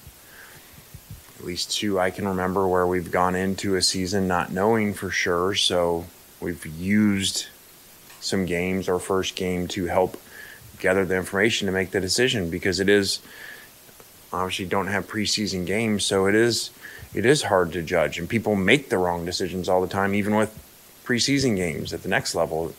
at 1.39 1.45
least 1.45 1.73
two 1.73 1.99
I 1.99 2.11
can 2.11 2.27
remember 2.27 2.67
where 2.67 2.87
we've 2.87 3.11
gone 3.11 3.35
into 3.35 3.77
a 3.77 3.83
season 3.83 4.27
not 4.27 4.53
knowing 4.53 4.95
for 4.95 5.11
sure. 5.11 5.55
So 5.55 6.07
we've 6.41 6.65
used 6.67 7.47
some 8.21 8.47
games 8.47 8.89
or 8.89 8.99
first 8.99 9.37
game 9.37 9.69
to 9.69 9.87
help 9.87 10.21
gather 10.79 11.05
the 11.05 11.17
information 11.17 11.67
to 11.67 11.73
make 11.73 11.91
the 11.91 12.01
decision 12.01 12.51
because 12.51 12.81
it 12.81 12.89
is 12.89 13.21
obviously 14.33 14.67
don't 14.67 14.89
have 14.89 15.07
preseason 15.07 15.67
games, 15.67 16.05
so 16.05 16.27
it 16.27 16.35
is 16.35 16.71
it 17.15 17.25
is 17.25 17.45
hard 17.45 17.73
to 17.73 17.83
judge 17.83 18.19
and 18.19 18.29
people 18.29 18.55
make 18.55 18.91
the 18.91 18.99
wrong 18.99 19.25
decisions 19.25 19.69
all 19.69 19.81
the 19.81 19.89
time, 19.89 20.15
even 20.15 20.37
with 20.37 20.51
preseason 21.05 21.57
games 21.57 21.93
at 21.93 22.03
the 22.03 22.09
next 22.09 22.35
level. 22.35 22.75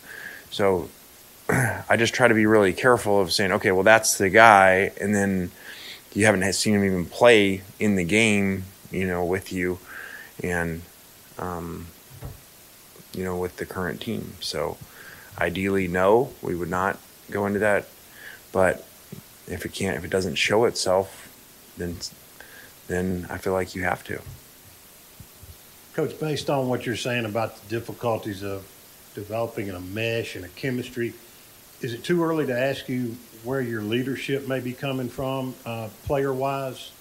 So 0.51 0.89
I 1.49 1.95
just 1.97 2.13
try 2.13 2.27
to 2.27 2.33
be 2.33 2.45
really 2.45 2.73
careful 2.73 3.21
of 3.21 3.31
saying, 3.31 3.51
okay, 3.53 3.71
well 3.71 3.83
that's 3.83 4.17
the 4.17 4.29
guy, 4.29 4.91
and 4.99 5.15
then 5.15 5.51
you 6.17 6.25
haven't 6.25 6.51
seen 6.53 6.73
him 6.73 6.84
even 6.84 7.06
play 7.06 7.62
in 7.80 7.95
the 7.95 8.03
game, 8.03 8.63
you 8.89 9.06
know, 9.06 9.23
with 9.23 9.53
you, 9.53 9.77
and 10.41 10.82
um, 11.38 11.86
you 13.13 13.23
know, 13.23 13.38
with 13.38 13.58
the 13.58 13.67
current 13.67 14.01
team. 14.01 14.34
So, 14.39 14.80
ideally, 15.38 15.88
no, 15.88 16.32
we 16.41 16.56
would 16.56 16.71
not 16.71 16.97
go 17.30 17.45
into 17.45 17.60
that. 17.60 17.88
But 18.51 18.84
if 19.45 19.63
it 19.63 19.73
can't, 19.73 19.95
if 19.95 20.03
it 20.03 20.10
doesn't 20.10 20.36
show 20.36 20.65
itself, 20.65 21.32
then 21.77 21.97
then 22.88 23.27
I 23.30 23.38
feel 23.38 23.53
like 23.53 23.75
you 23.75 23.84
have 23.84 24.03
to. 24.06 24.19
Coach, 25.93 26.19
based 26.19 26.49
on 26.49 26.67
what 26.67 26.88
you're 26.88 26.95
saying 26.95 27.25
about 27.25 27.62
the 27.62 27.69
difficulties 27.69 28.41
of 28.41 28.65
developing 29.13 29.69
a 29.69 29.80
mesh 29.80 30.36
and 30.36 30.45
a 30.45 30.49
chemistry, 30.49 31.13
is 31.81 31.93
it 31.93 32.03
too 32.03 32.23
early 32.23 32.45
to 32.47 32.57
ask 32.57 32.89
you 32.89 33.15
where 33.43 33.61
your 33.61 33.81
leadership 33.81 34.47
may 34.47 34.59
be 34.59 34.73
coming 34.73 35.09
from, 35.09 35.53
uh, 35.65 35.89
player 36.05 36.33
wise? 36.33 36.91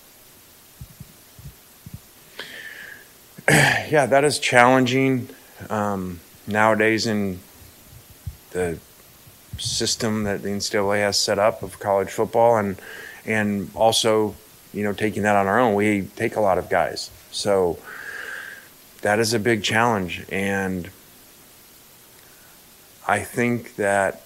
yeah, 3.49 4.07
that 4.07 4.25
is 4.25 4.39
challenging 4.39 5.29
um, 5.71 6.21
nowadays 6.47 7.07
in 7.07 7.39
the 8.51 8.79
system 9.59 10.25
that 10.25 10.43
the 10.43 10.49
NCAA 10.49 10.99
has 10.99 11.19
set 11.19 11.39
up 11.39 11.63
of 11.63 11.79
college 11.79 12.11
football, 12.11 12.57
and 12.57 12.77
and 13.25 13.71
also 13.75 14.35
you 14.75 14.85
know 14.85 14.93
taking 14.93 15.23
that 15.23 15.37
on 15.37 15.47
our 15.47 15.59
own. 15.59 15.75
We 15.75 16.03
take 16.17 16.37
a 16.37 16.41
lot 16.41 16.59
of 16.59 16.69
guys, 16.69 17.11
so 17.31 17.79
that 19.01 19.19
is 19.19 19.33
a 19.33 19.39
big 19.39 19.63
challenge, 19.63 20.25
and 20.29 20.91
I 23.07 23.21
think 23.21 23.77
that 23.77 24.26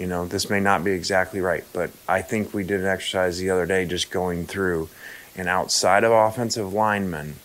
you 0.00 0.06
know, 0.06 0.24
this 0.26 0.48
may 0.48 0.60
not 0.60 0.82
be 0.82 0.92
exactly 0.92 1.42
right, 1.42 1.62
but 1.74 1.90
I 2.08 2.22
think 2.22 2.54
we 2.54 2.64
did 2.64 2.80
an 2.80 2.86
exercise 2.86 3.38
the 3.38 3.50
other 3.50 3.66
day 3.66 3.84
just 3.84 4.10
going 4.10 4.46
through 4.46 4.88
And 5.36 5.46
outside 5.46 6.02
of 6.02 6.10
offensive 6.10 6.72
linemen, 6.72 7.36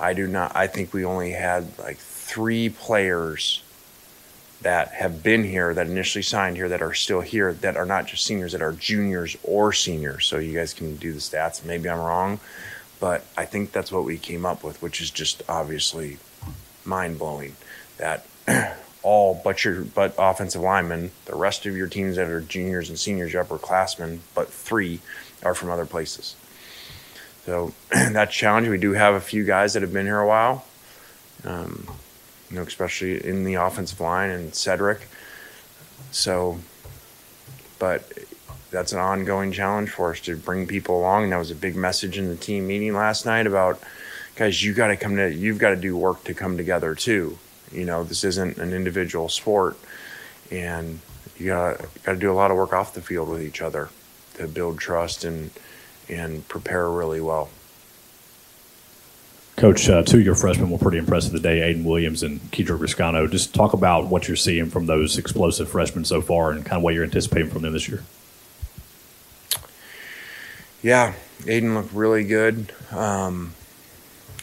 I 0.00 0.12
do 0.12 0.26
not. 0.26 0.56
I 0.56 0.66
think 0.66 0.92
we 0.92 1.04
only 1.04 1.30
had 1.32 1.78
like 1.78 1.98
three 1.98 2.68
players 2.68 3.62
that 4.62 4.88
have 4.88 5.22
been 5.22 5.44
here 5.44 5.72
that 5.72 5.86
initially 5.86 6.22
signed 6.22 6.56
here 6.56 6.68
that 6.70 6.82
are 6.82 6.94
still 6.94 7.20
here 7.20 7.52
that 7.52 7.76
are 7.76 7.86
not 7.86 8.06
just 8.06 8.24
seniors 8.24 8.52
that 8.52 8.62
are 8.62 8.72
juniors 8.72 9.36
or 9.44 9.72
seniors. 9.72 10.26
So 10.26 10.38
you 10.38 10.54
guys 10.54 10.74
can 10.74 10.96
do 10.96 11.12
the 11.12 11.20
stats. 11.20 11.64
Maybe 11.64 11.88
I'm 11.88 12.00
wrong, 12.00 12.40
but 12.98 13.24
I 13.36 13.44
think 13.44 13.70
that's 13.70 13.92
what 13.92 14.04
we 14.04 14.18
came 14.18 14.44
up 14.44 14.64
with, 14.64 14.82
which 14.82 15.00
is 15.00 15.10
just 15.10 15.42
obviously 15.48 16.18
mind 16.84 17.18
blowing. 17.18 17.54
That 17.98 18.26
all 19.04 19.40
but 19.44 19.64
your 19.64 19.82
but 19.82 20.14
offensive 20.18 20.62
linemen, 20.62 21.12
the 21.26 21.36
rest 21.36 21.66
of 21.66 21.76
your 21.76 21.86
teams 21.86 22.16
that 22.16 22.28
are 22.28 22.40
juniors 22.40 22.88
and 22.88 22.98
seniors, 22.98 23.32
your 23.32 23.44
upperclassmen, 23.44 24.18
but 24.34 24.48
three 24.48 25.00
are 25.44 25.54
from 25.54 25.70
other 25.70 25.86
places. 25.86 26.34
So 27.44 27.74
that's 27.90 28.34
challenge. 28.34 28.68
We 28.68 28.78
do 28.78 28.92
have 28.92 29.14
a 29.14 29.20
few 29.20 29.44
guys 29.44 29.74
that 29.74 29.82
have 29.82 29.92
been 29.92 30.06
here 30.06 30.18
a 30.18 30.26
while, 30.26 30.64
um, 31.44 31.86
you 32.50 32.56
know, 32.56 32.62
especially 32.62 33.24
in 33.24 33.44
the 33.44 33.54
offensive 33.54 34.00
line 34.00 34.30
and 34.30 34.54
Cedric. 34.54 35.06
So, 36.10 36.58
but 37.78 38.10
that's 38.70 38.92
an 38.92 38.98
ongoing 38.98 39.52
challenge 39.52 39.90
for 39.90 40.12
us 40.12 40.20
to 40.20 40.36
bring 40.36 40.66
people 40.66 40.98
along. 40.98 41.24
And 41.24 41.32
that 41.32 41.38
was 41.38 41.50
a 41.50 41.54
big 41.54 41.76
message 41.76 42.16
in 42.16 42.28
the 42.28 42.36
team 42.36 42.66
meeting 42.66 42.94
last 42.94 43.26
night 43.26 43.46
about, 43.46 43.80
guys, 44.36 44.64
you 44.64 44.72
got 44.72 44.88
to 44.88 44.96
come 44.96 45.16
to, 45.16 45.32
you've 45.32 45.58
got 45.58 45.70
to 45.70 45.76
do 45.76 45.96
work 45.96 46.24
to 46.24 46.34
come 46.34 46.56
together 46.56 46.94
too. 46.94 47.38
You 47.74 47.84
know, 47.84 48.04
this 48.04 48.24
isn't 48.24 48.58
an 48.58 48.72
individual 48.72 49.28
sport, 49.28 49.76
and 50.50 51.00
you 51.36 51.46
got 51.46 51.78
got 52.02 52.12
to 52.12 52.18
do 52.18 52.30
a 52.30 52.34
lot 52.34 52.50
of 52.50 52.56
work 52.56 52.72
off 52.72 52.94
the 52.94 53.02
field 53.02 53.28
with 53.28 53.42
each 53.42 53.60
other 53.60 53.88
to 54.34 54.48
build 54.48 54.78
trust 54.78 55.24
and 55.24 55.50
and 56.08 56.46
prepare 56.48 56.90
really 56.90 57.20
well. 57.20 57.48
Coach, 59.56 59.88
uh, 59.88 60.02
two 60.02 60.18
of 60.18 60.24
your 60.24 60.34
freshmen 60.34 60.68
were 60.68 60.78
pretty 60.78 60.98
impressive 60.98 61.32
today, 61.32 61.60
Ayden 61.60 61.84
Williams 61.84 62.24
and 62.24 62.40
Kedrick 62.50 62.78
Reescano. 62.78 63.30
Just 63.30 63.54
talk 63.54 63.72
about 63.72 64.08
what 64.08 64.26
you're 64.26 64.36
seeing 64.36 64.68
from 64.68 64.86
those 64.86 65.16
explosive 65.16 65.68
freshmen 65.68 66.04
so 66.04 66.20
far 66.20 66.50
and 66.50 66.64
kind 66.64 66.78
of 66.78 66.82
what 66.82 66.92
you're 66.94 67.04
anticipating 67.04 67.50
from 67.50 67.62
them 67.62 67.72
this 67.72 67.88
year. 67.88 68.02
Yeah, 70.82 71.14
Ayden 71.42 71.74
looked 71.74 71.94
really 71.94 72.24
good. 72.24 72.72
Um, 72.90 73.54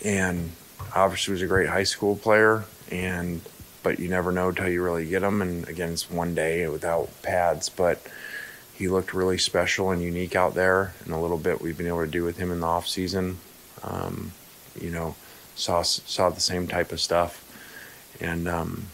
and 0.04 0.52
obviously 0.96 1.34
was 1.34 1.42
a 1.42 1.48
great 1.48 1.70
high 1.70 1.84
school 1.84 2.16
player. 2.16 2.64
And 2.92 3.42
but 3.84 4.00
you 4.00 4.10
never 4.10 4.32
know 4.32 4.52
till 4.52 4.70
you 4.70 4.84
really 4.84 5.08
get 5.08 5.22
them. 5.22 5.42
And 5.42 5.68
again, 5.68 5.94
it's 5.94 6.10
one 6.10 6.36
day 6.36 6.68
without 6.68 7.10
pads, 7.24 7.70
but 7.70 8.02
he 8.74 8.88
looked 8.88 9.14
really 9.14 9.38
special 9.38 9.92
and 9.92 10.02
unique 10.02 10.36
out 10.36 10.54
there. 10.54 10.94
And 11.04 11.14
a 11.14 11.18
little 11.18 11.38
bit 11.38 11.62
we've 11.62 11.78
been 11.78 11.88
able 11.88 12.06
to 12.06 12.12
do 12.12 12.24
with 12.24 12.38
him 12.38 12.52
in 12.52 12.60
the 12.60 12.68
off 12.68 12.88
season. 12.88 13.38
Um, 13.84 14.34
you 14.80 14.90
know, 14.90 15.16
saw 15.56 15.82
saw 15.82 16.30
the 16.30 16.40
same 16.40 16.68
type 16.68 16.92
of 16.92 17.02
stuff, 17.02 17.44
and 18.20 18.48
um, 18.48 18.88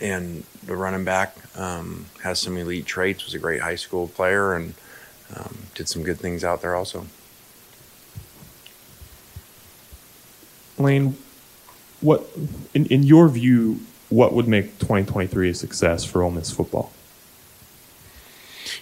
and 0.00 0.44
the 0.64 0.76
running 0.76 1.04
back 1.04 1.36
um, 1.56 2.06
has 2.22 2.40
some 2.40 2.56
elite 2.56 2.86
traits. 2.86 3.24
Was 3.24 3.34
a 3.34 3.38
great 3.38 3.60
high 3.60 3.76
school 3.76 4.08
player 4.08 4.54
and 4.54 4.74
um, 5.34 5.58
did 5.74 5.88
some 5.88 6.02
good 6.02 6.18
things 6.18 6.44
out 6.44 6.62
there 6.62 6.74
also. 6.74 7.06
Lane, 10.78 11.16
what 12.06 12.24
in 12.72 12.86
in 12.86 13.02
your 13.02 13.28
view, 13.28 13.80
what 14.08 14.32
would 14.32 14.46
make 14.46 14.78
2023 14.78 15.50
a 15.50 15.54
success 15.54 16.04
for 16.04 16.22
Ole 16.22 16.30
Miss 16.30 16.52
football? 16.52 16.92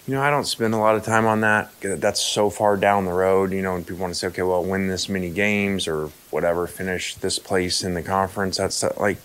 You 0.06 0.14
know, 0.14 0.22
I 0.22 0.28
don't 0.28 0.44
spend 0.44 0.74
a 0.74 0.76
lot 0.76 0.96
of 0.96 1.04
time 1.04 1.24
on 1.24 1.40
that. 1.40 1.70
That's 1.80 2.22
so 2.22 2.50
far 2.50 2.76
down 2.76 3.06
the 3.06 3.12
road. 3.12 3.52
You 3.52 3.62
know, 3.62 3.76
and 3.76 3.86
people 3.86 4.02
want 4.02 4.12
to 4.12 4.18
say, 4.18 4.26
okay, 4.26 4.42
well, 4.42 4.62
win 4.62 4.88
this 4.88 5.08
many 5.08 5.30
games 5.30 5.88
or 5.88 6.10
whatever, 6.30 6.66
finish 6.66 7.14
this 7.14 7.38
place 7.38 7.82
in 7.82 7.94
the 7.94 8.02
conference. 8.02 8.58
That's 8.58 8.82
like, 8.98 9.18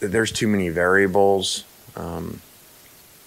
there's 0.00 0.32
too 0.32 0.48
many 0.48 0.68
variables. 0.68 1.64
Um, 1.94 2.40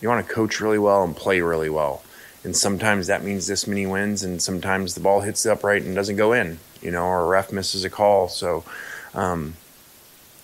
you 0.02 0.10
want 0.10 0.28
to 0.28 0.34
coach 0.34 0.60
really 0.60 0.80
well 0.80 1.04
and 1.04 1.16
play 1.16 1.40
really 1.40 1.70
well. 1.70 2.04
And 2.44 2.56
sometimes 2.58 3.08
that 3.08 3.24
means 3.24 3.48
this 3.48 3.68
many 3.68 3.86
wins, 3.86 4.24
and 4.24 4.42
sometimes 4.42 4.96
the 4.96 5.00
ball 5.00 5.22
hits 5.22 5.44
the 5.44 5.54
upright 5.54 5.84
and 5.84 5.96
doesn't 5.96 6.16
go 6.16 6.34
in, 6.34 6.58
you 6.82 6.92
know, 6.92 7.06
or 7.06 7.22
a 7.22 7.28
ref 7.28 7.54
misses 7.54 7.86
a 7.86 7.90
call. 7.90 8.28
So 8.28 8.66
um, 9.14 9.56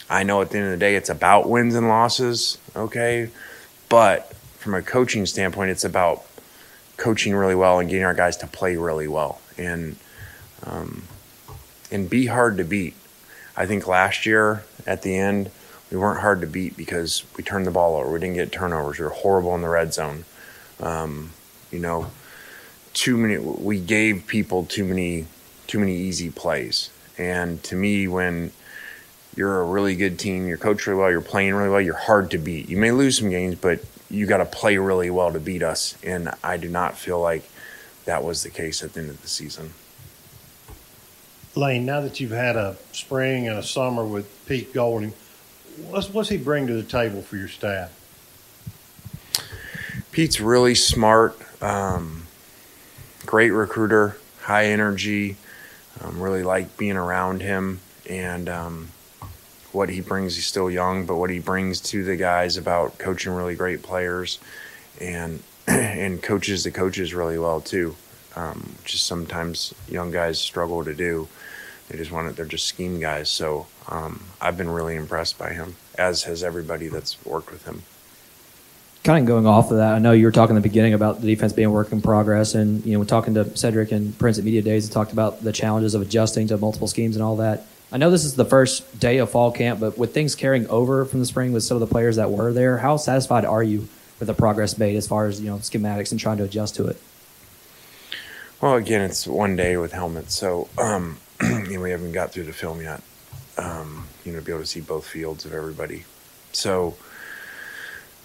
I 0.09 0.23
know 0.23 0.41
at 0.41 0.51
the 0.51 0.57
end 0.57 0.67
of 0.67 0.71
the 0.71 0.77
day, 0.77 0.95
it's 0.95 1.09
about 1.09 1.49
wins 1.49 1.75
and 1.75 1.87
losses, 1.87 2.57
okay? 2.75 3.29
But 3.89 4.33
from 4.57 4.73
a 4.73 4.81
coaching 4.81 5.25
standpoint, 5.25 5.71
it's 5.71 5.83
about 5.83 6.25
coaching 6.97 7.35
really 7.35 7.55
well 7.55 7.79
and 7.79 7.89
getting 7.89 8.03
our 8.03 8.13
guys 8.13 8.37
to 8.37 8.47
play 8.47 8.75
really 8.75 9.07
well 9.07 9.39
and 9.57 9.95
um, 10.63 11.03
and 11.91 12.09
be 12.09 12.25
hard 12.25 12.57
to 12.57 12.63
beat. 12.63 12.95
I 13.55 13.65
think 13.65 13.87
last 13.87 14.25
year 14.25 14.63
at 14.85 15.03
the 15.03 15.15
end 15.15 15.51
we 15.91 15.97
weren't 15.97 16.19
hard 16.19 16.41
to 16.41 16.47
beat 16.47 16.75
because 16.75 17.23
we 17.37 17.43
turned 17.43 17.65
the 17.65 17.71
ball 17.71 17.95
over. 17.95 18.11
We 18.11 18.19
didn't 18.19 18.35
get 18.35 18.51
turnovers. 18.51 18.99
We 18.99 19.05
were 19.05 19.11
horrible 19.11 19.55
in 19.55 19.61
the 19.61 19.69
red 19.69 19.93
zone. 19.93 20.25
Um, 20.79 21.31
you 21.71 21.79
know, 21.79 22.07
too 22.93 23.17
many. 23.17 23.37
We 23.37 23.79
gave 23.79 24.27
people 24.27 24.65
too 24.65 24.83
many 24.83 25.27
too 25.67 25.79
many 25.79 25.95
easy 25.95 26.29
plays. 26.29 26.89
And 27.17 27.63
to 27.63 27.75
me, 27.75 28.07
when 28.07 28.51
you're 29.37 29.61
a 29.61 29.63
really 29.63 29.95
good 29.95 30.17
team, 30.17 30.47
you're 30.47 30.57
coached 30.57 30.87
really 30.87 30.99
well, 30.99 31.11
you're 31.11 31.21
playing 31.21 31.53
really 31.53 31.69
well, 31.69 31.81
you're 31.81 31.93
hard 31.93 32.31
to 32.31 32.37
beat. 32.37 32.67
You 32.67 32.77
may 32.77 32.91
lose 32.91 33.19
some 33.19 33.29
games, 33.29 33.55
but 33.55 33.83
you 34.09 34.25
got 34.25 34.37
to 34.37 34.45
play 34.45 34.77
really 34.77 35.09
well 35.09 35.31
to 35.31 35.39
beat 35.39 35.61
us. 35.61 35.95
And 36.03 36.31
I 36.43 36.57
do 36.57 36.67
not 36.67 36.97
feel 36.97 37.21
like 37.21 37.47
that 38.05 38.23
was 38.23 38.43
the 38.43 38.49
case 38.49 38.83
at 38.83 38.93
the 38.93 39.01
end 39.01 39.09
of 39.11 39.21
the 39.21 39.27
season. 39.27 39.73
Lane, 41.55 41.85
now 41.85 42.01
that 42.01 42.19
you've 42.19 42.31
had 42.31 42.55
a 42.55 42.77
spring 42.91 43.47
and 43.47 43.57
a 43.57 43.63
summer 43.63 44.05
with 44.05 44.45
Pete 44.47 44.73
Golding, 44.73 45.13
what's, 45.87 46.09
what's 46.09 46.29
he 46.29 46.37
bring 46.37 46.67
to 46.67 46.73
the 46.73 46.83
table 46.83 47.21
for 47.21 47.37
your 47.37 47.47
staff? 47.47 47.93
Pete's 50.11 50.39
really 50.39 50.73
smart, 50.73 51.37
um, 51.61 52.23
great 53.25 53.51
recruiter, 53.51 54.17
high 54.41 54.65
energy. 54.65 55.37
Um, 56.01 56.21
really 56.21 56.43
like 56.43 56.77
being 56.77 56.95
around 56.95 57.41
him 57.41 57.79
and 58.07 58.47
um, 58.49 58.89
what 59.71 59.89
he 59.89 60.01
brings. 60.01 60.35
He's 60.35 60.47
still 60.47 60.69
young, 60.69 61.05
but 61.05 61.15
what 61.15 61.29
he 61.29 61.39
brings 61.39 61.81
to 61.81 62.03
the 62.03 62.15
guys 62.15 62.57
about 62.57 62.97
coaching 62.97 63.33
really 63.33 63.55
great 63.55 63.83
players 63.83 64.39
and 64.99 65.41
and 65.67 66.21
coaches 66.21 66.63
the 66.63 66.71
coaches 66.71 67.13
really 67.13 67.37
well 67.37 67.61
too, 67.61 67.95
um, 68.35 68.75
which 68.81 68.93
is 68.93 69.01
sometimes 69.01 69.73
young 69.89 70.11
guys 70.11 70.39
struggle 70.39 70.83
to 70.83 70.93
do. 70.93 71.27
They 71.89 71.97
just 71.97 72.11
want 72.11 72.27
it. 72.27 72.35
They're 72.35 72.45
just 72.45 72.65
scheme 72.65 72.99
guys. 72.99 73.29
So 73.29 73.67
um, 73.87 74.23
I've 74.41 74.57
been 74.57 74.69
really 74.69 74.95
impressed 74.95 75.37
by 75.37 75.53
him, 75.53 75.75
as 75.97 76.23
has 76.23 76.43
everybody 76.43 76.87
that's 76.87 77.23
worked 77.25 77.51
with 77.51 77.65
him 77.65 77.83
kind 79.07 79.23
of 79.23 79.25
going 79.25 79.47
off 79.47 79.71
of 79.71 79.77
that, 79.77 79.93
I 79.93 79.99
know 79.99 80.11
you 80.11 80.25
were 80.25 80.33
talking 80.33 80.55
in 80.57 80.61
the 80.61 80.67
beginning 80.67 80.93
about 80.93 81.21
the 81.21 81.27
defense 81.27 81.53
being 81.53 81.69
a 81.69 81.71
work 81.71 81.93
in 81.93 82.01
progress, 82.01 82.55
and 82.55 82.85
you 82.85 82.97
know, 82.97 83.05
talking 83.05 83.35
to 83.35 83.55
Cedric 83.55 83.93
and 83.93 84.17
Prince 84.19 84.37
at 84.37 84.43
Media 84.43 84.61
Days, 84.61 84.85
he 84.85 84.93
talked 84.93 85.13
about 85.13 85.41
the 85.41 85.53
challenges 85.53 85.95
of 85.95 86.01
adjusting 86.01 86.47
to 86.49 86.57
multiple 86.57 86.89
schemes 86.89 87.15
and 87.15 87.23
all 87.23 87.37
that. 87.37 87.65
I 87.91 87.97
know 87.97 88.11
this 88.11 88.25
is 88.25 88.35
the 88.35 88.45
first 88.45 88.99
day 88.99 89.17
of 89.19 89.31
fall 89.31 89.51
camp, 89.51 89.79
but 89.79 89.97
with 89.97 90.13
things 90.13 90.35
carrying 90.35 90.67
over 90.67 91.05
from 91.05 91.21
the 91.21 91.25
spring 91.25 91.53
with 91.53 91.63
some 91.63 91.75
of 91.75 91.81
the 91.81 91.87
players 91.87 92.17
that 92.17 92.31
were 92.31 92.51
there, 92.51 92.77
how 92.77 92.97
satisfied 92.97 93.45
are 93.45 93.63
you 93.63 93.87
with 94.19 94.27
the 94.27 94.33
progress 94.33 94.77
made 94.77 94.95
as 94.95 95.07
far 95.07 95.27
as 95.27 95.39
you 95.39 95.49
know 95.49 95.57
schematics 95.57 96.11
and 96.11 96.19
trying 96.19 96.37
to 96.37 96.43
adjust 96.43 96.75
to 96.75 96.87
it? 96.87 96.97
Well, 98.61 98.75
again, 98.75 99.01
it's 99.01 99.25
one 99.25 99.55
day 99.55 99.77
with 99.77 99.93
helmets, 99.93 100.35
so 100.35 100.67
um, 100.77 101.19
you 101.41 101.75
know, 101.75 101.81
we 101.81 101.91
haven't 101.91 102.11
got 102.11 102.31
through 102.31 102.45
the 102.45 102.53
film 102.53 102.81
yet. 102.81 103.01
Um, 103.57 104.07
you 104.23 104.33
know, 104.33 104.39
to 104.39 104.45
be 104.45 104.51
able 104.51 104.61
to 104.61 104.67
see 104.67 104.81
both 104.81 105.07
fields 105.07 105.45
of 105.45 105.53
everybody. 105.53 106.05
So 106.51 106.95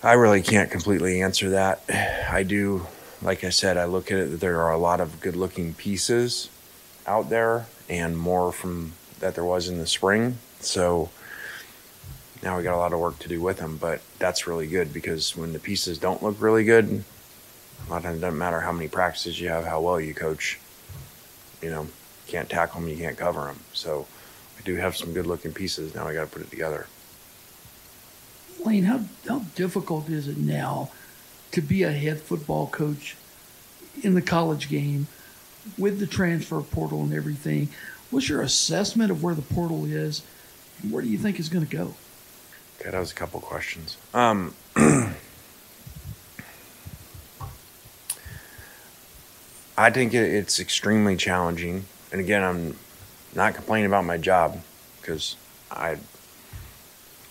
I 0.03 0.15
really 0.15 0.43
can't 0.43 0.71
completely 0.71 1.23
answer 1.23 1.51
that. 1.51 1.83
I 2.31 2.43
do, 2.43 2.87
like 3.23 3.45
I 3.45 3.51
said, 3.51 3.77
I 3.77 3.85
look 3.85 4.11
at 4.11 4.19
it 4.19 4.41
there 4.41 4.61
are 4.61 4.73
a 4.73 4.79
lot 4.79 5.01
of 5.01 5.21
good 5.21 5.37
looking 5.37 5.75
pieces 5.75 6.51
out 7.07 7.31
there 7.31 7.67
and 7.89 8.17
more 8.19 8.53
from 8.53 8.93
that 9.23 9.35
there 9.35 9.45
was 9.45 9.69
in 9.69 9.79
the 9.79 9.87
spring. 9.87 10.37
So 10.61 11.09
now 12.43 12.57
we 12.57 12.65
got 12.65 12.75
a 12.75 12.77
lot 12.77 12.93
of 12.93 12.99
work 12.99 13.19
to 13.21 13.29
do 13.29 13.41
with 13.41 13.59
them, 13.59 13.79
but 13.81 14.03
that's 14.19 14.47
really 14.47 14.67
good 14.67 14.93
because 14.93 15.37
when 15.37 15.53
the 15.53 15.59
pieces 15.59 15.97
don't 15.97 16.23
look 16.23 16.41
really 16.41 16.65
good, 16.65 17.05
a 17.87 17.91
lot 17.91 17.99
of 17.99 18.03
times 18.03 18.19
it 18.19 18.21
doesn't 18.21 18.39
matter 18.39 18.61
how 18.61 18.73
many 18.73 18.89
practices 18.89 19.41
you 19.41 19.49
have, 19.49 19.65
how 19.65 19.81
well 19.81 20.01
you 20.01 20.13
coach. 20.13 20.59
You 21.63 21.71
know, 21.71 21.87
can't 22.27 22.51
tackle 22.51 22.81
them, 22.81 22.91
you 22.91 22.97
can't 22.97 23.17
cover 23.17 23.45
them. 23.45 23.61
So 23.73 24.07
we 24.57 24.65
do 24.65 24.75
have 24.77 24.97
some 24.97 25.13
good 25.13 25.27
looking 25.27 25.53
pieces. 25.53 25.95
Now 25.95 26.09
we 26.09 26.15
got 26.15 26.25
to 26.25 26.31
put 26.31 26.43
it 26.43 26.51
together. 26.51 26.87
Lane, 28.65 28.85
how, 28.85 29.01
how 29.29 29.41
difficult 29.55 30.09
is 30.09 30.27
it 30.27 30.37
now 30.37 30.91
to 31.53 31.61
be 31.61 31.85
a 31.85 31.93
head 31.93 32.21
football 32.21 32.67
coach 32.67 33.17
in 34.03 34.15
the 34.15 34.23
college 34.23 34.69
game 34.69 35.07
with 35.79 36.01
the 36.01 36.07
transfer 36.09 36.61
portal 36.61 37.03
and 37.03 37.15
everything? 37.15 37.69
What's 38.13 38.29
your 38.29 38.43
assessment 38.43 39.11
of 39.11 39.23
where 39.23 39.35
the 39.35 39.41
portal 39.41 39.87
is? 39.87 40.23
And 40.83 40.93
where 40.93 41.03
do 41.03 41.09
you 41.09 41.17
think 41.17 41.39
it's 41.39 41.49
going 41.49 41.67
to 41.67 41.77
go? 41.77 41.95
Okay, 42.79 42.91
that 42.91 43.01
was 43.01 43.11
a 43.11 43.15
couple 43.15 43.41
questions. 43.41 43.97
Um, 44.13 44.55
I 49.79 49.91
think 49.91 50.13
it's 50.13 50.61
extremely 50.61 51.17
challenging. 51.17 51.87
And 52.13 52.21
again, 52.21 52.45
I'm 52.45 52.77
not 53.35 53.55
complaining 53.55 53.87
about 53.87 54.05
my 54.05 54.19
job 54.19 54.61
because 55.01 55.37
I, 55.71 55.97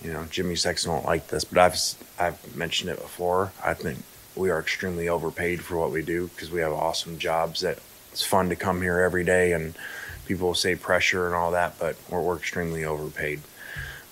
you 0.04 0.12
know, 0.12 0.26
Jimmy 0.32 0.56
Sexton 0.56 0.92
won't 0.92 1.06
like 1.06 1.28
this, 1.28 1.44
but 1.44 1.60
I've 1.60 1.78
I've 2.20 2.56
mentioned 2.56 2.90
it 2.90 3.00
before. 3.00 3.52
I 3.64 3.76
think 3.76 4.00
we 4.36 4.50
are 4.50 4.60
extremely 4.60 5.08
overpaid 5.08 5.62
for 5.62 5.78
what 5.78 5.92
we 5.92 6.02
do 6.02 6.30
because 6.30 6.50
we 6.50 6.62
have 6.62 6.72
awesome 6.72 7.20
jobs 7.20 7.62
that 7.62 7.78
it's 8.12 8.26
fun 8.26 8.50
to 8.50 8.56
come 8.56 8.82
here 8.82 9.00
every 9.02 9.24
day 9.24 9.54
and 9.54 9.76
people 10.26 10.48
will 10.48 10.56
say 10.56 10.76
pressure 10.76 11.26
and 11.26 11.36
all 11.36 11.52
that, 11.52 11.78
but 11.80 11.96
we're, 12.10 12.22
we're 12.22 12.38
extremely 12.38 12.86
overpaid. 12.86 13.42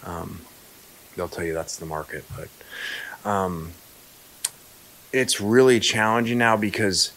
Um, 0.06 0.42
they'll 1.16 1.28
tell 1.28 1.46
you 1.46 1.54
that's 1.54 1.78
the 1.78 1.86
market, 1.86 2.24
but 2.36 3.30
um, 3.30 3.72
it's 5.12 5.42
really 5.42 5.80
challenging 5.80 6.38
now 6.38 6.56
because 6.58 7.12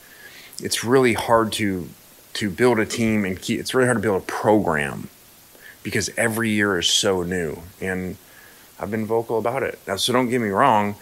it's 0.60 0.84
really 0.84 1.14
hard 1.14 1.52
to 1.52 1.88
to 2.34 2.48
build 2.48 2.78
a 2.78 2.86
team 2.86 3.26
and 3.26 3.40
keep, 3.42 3.60
it's 3.60 3.74
really 3.74 3.86
hard 3.86 3.98
to 3.98 4.02
build 4.02 4.22
a 4.22 4.24
program 4.24 5.10
because 5.82 6.08
every 6.16 6.48
year 6.48 6.78
is 6.78 6.88
so 6.88 7.22
new 7.22 7.58
and 7.78 8.16
I've 8.80 8.90
been 8.90 9.04
vocal 9.04 9.38
about 9.38 9.62
it. 9.62 9.78
Now, 9.86 9.96
so 9.96 10.14
don't 10.14 10.30
get 10.30 10.40
me 10.40 10.48
wrong. 10.48 10.96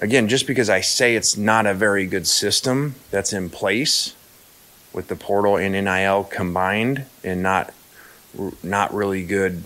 Again, 0.00 0.28
just 0.28 0.46
because 0.46 0.68
I 0.68 0.82
say 0.82 1.16
it's 1.16 1.34
not 1.34 1.64
a 1.64 1.72
very 1.72 2.06
good 2.06 2.26
system 2.26 2.94
that's 3.10 3.32
in 3.32 3.48
place 3.48 4.14
with 4.96 5.08
the 5.08 5.14
portal 5.14 5.56
and 5.56 5.74
NIL 5.74 6.24
combined 6.24 7.04
and 7.22 7.42
not 7.42 7.72
not 8.62 8.92
really 8.92 9.24
good 9.24 9.62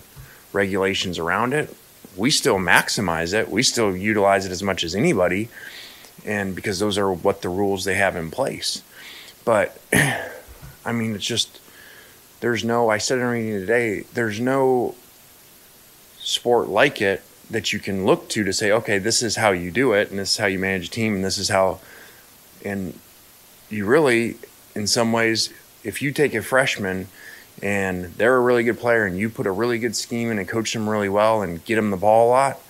regulations 0.53 1.19
around 1.19 1.55
it, 1.55 1.75
we 2.17 2.31
still 2.31 2.59
maximize 2.59 3.33
it. 3.33 3.49
We 3.49 3.63
still 3.63 3.97
utilize 3.97 4.45
it 4.45 4.53
as 4.53 4.63
much 4.63 4.85
as 4.85 4.95
anybody 4.95 5.49
and 6.27 6.55
because 6.55 6.81
those 6.81 6.99
are 6.99 7.13
what 7.13 7.43
the 7.43 7.49
rules 7.49 7.85
they 7.85 7.95
have 7.95 8.17
in 8.17 8.31
place. 8.31 8.83
But 9.45 9.81
I 9.93 10.93
mean, 10.93 11.15
it's 11.15 11.25
just 11.25 11.61
there's 12.41 12.65
no. 12.65 12.89
I 12.89 12.99
said 12.99 13.19
in 13.19 13.25
a 13.25 13.61
today. 13.61 14.01
There's 14.13 14.41
no 14.41 14.97
sport 16.19 16.69
like 16.69 17.01
it 17.01 17.23
that 17.51 17.73
you 17.73 17.79
can 17.79 18.05
look 18.05 18.29
to 18.31 18.45
to 18.45 18.53
say, 18.53 18.73
okay, 18.73 18.99
this 18.99 19.23
is 19.23 19.37
how 19.37 19.51
you 19.51 19.71
do 19.71 19.93
it, 19.93 20.11
and 20.11 20.19
this 20.19 20.33
is 20.33 20.37
how 20.39 20.47
you 20.47 20.59
manage 20.59 20.89
a 20.89 20.91
team, 20.91 21.15
and 21.15 21.25
this 21.25 21.39
is 21.39 21.49
how. 21.49 21.81
And 22.65 22.99
you 23.71 23.87
really, 23.87 24.37
in 24.75 24.87
some 24.87 25.13
ways, 25.13 25.53
if 25.85 26.03
you 26.03 26.13
take 26.13 26.35
a 26.35 26.43
freshman 26.43 27.09
and 27.63 28.07
they're 28.17 28.37
a 28.37 28.41
really 28.41 28.63
good 28.63 28.79
player, 28.79 29.05
and 29.05 29.19
you 29.19 29.29
put 29.29 29.47
a 29.47 29.53
really 29.53 29.79
good 29.79 29.95
scheme 29.95 30.31
in 30.31 30.39
and 30.39 30.49
coach 30.49 30.73
them 30.73 30.89
really 30.89 31.09
well 31.09 31.43
and 31.43 31.65
get 31.65 31.77
them 31.77 31.91
the 31.91 31.97
ball 31.97 32.29
a 32.29 32.31
lot, 32.31 32.61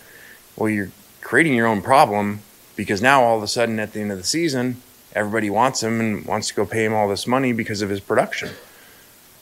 well, 0.57 0.69
you're 0.69 0.91
creating 1.21 1.55
your 1.55 1.67
own 1.67 1.83
problem 1.83 2.41
because 2.77 3.01
now 3.01 3.23
all 3.23 3.37
of 3.37 3.43
a 3.43 3.49
sudden 3.49 3.79
at 3.79 3.93
the 3.93 4.01
end 4.01 4.11
of 4.11 4.19
the 4.19 4.25
season 4.25 4.81
everybody 5.13 5.51
wants 5.51 5.83
him 5.83 6.01
and 6.01 6.25
wants 6.27 6.49
to 6.49 6.55
go 6.55 6.65
pay 6.65 6.85
him 6.85 6.95
all 6.95 7.09
this 7.09 7.27
money 7.27 7.53
because 7.53 7.83
of 7.83 7.91
his 7.91 8.01
production. 8.01 8.51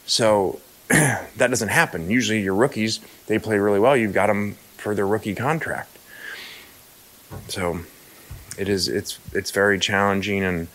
So 0.07 0.61
that 0.88 1.37
doesn't 1.37 1.68
happen. 1.68 2.11
Usually 2.11 2.40
your 2.40 2.55
rookies, 2.55 3.01
they 3.27 3.38
play 3.38 3.59
really 3.59 3.81
well. 3.81 3.97
You've 3.97 4.14
got 4.14 4.29
them 4.29 4.55
for 4.77 4.94
their 4.94 5.07
rookie 5.07 5.35
contract. 5.35 5.99
So 7.49 7.81
it 8.57 8.68
is 8.68 8.88
it's 8.88 9.18
it's 9.33 9.51
very 9.51 9.79
challenging 9.79 10.42
and 10.42 10.68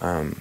um, 0.00 0.40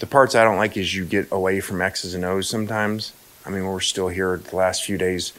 the 0.00 0.06
parts 0.06 0.34
I 0.34 0.44
don't 0.44 0.56
like 0.56 0.76
is 0.76 0.94
you 0.94 1.04
get 1.04 1.30
away 1.30 1.60
from 1.60 1.80
X's 1.80 2.14
and 2.14 2.24
O's 2.24 2.48
sometimes. 2.48 3.12
I 3.44 3.50
mean, 3.50 3.64
we're 3.64 3.80
still 3.80 4.08
here 4.08 4.38
the 4.38 4.56
last 4.56 4.82
few 4.82 4.98
days. 4.98 5.32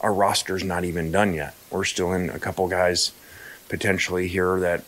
Our 0.00 0.12
roster's 0.12 0.64
not 0.64 0.84
even 0.84 1.12
done 1.12 1.34
yet. 1.34 1.54
We're 1.70 1.84
still 1.84 2.12
in 2.12 2.30
a 2.30 2.38
couple 2.38 2.66
guys 2.66 3.12
potentially 3.68 4.26
here 4.26 4.58
that 4.60 4.84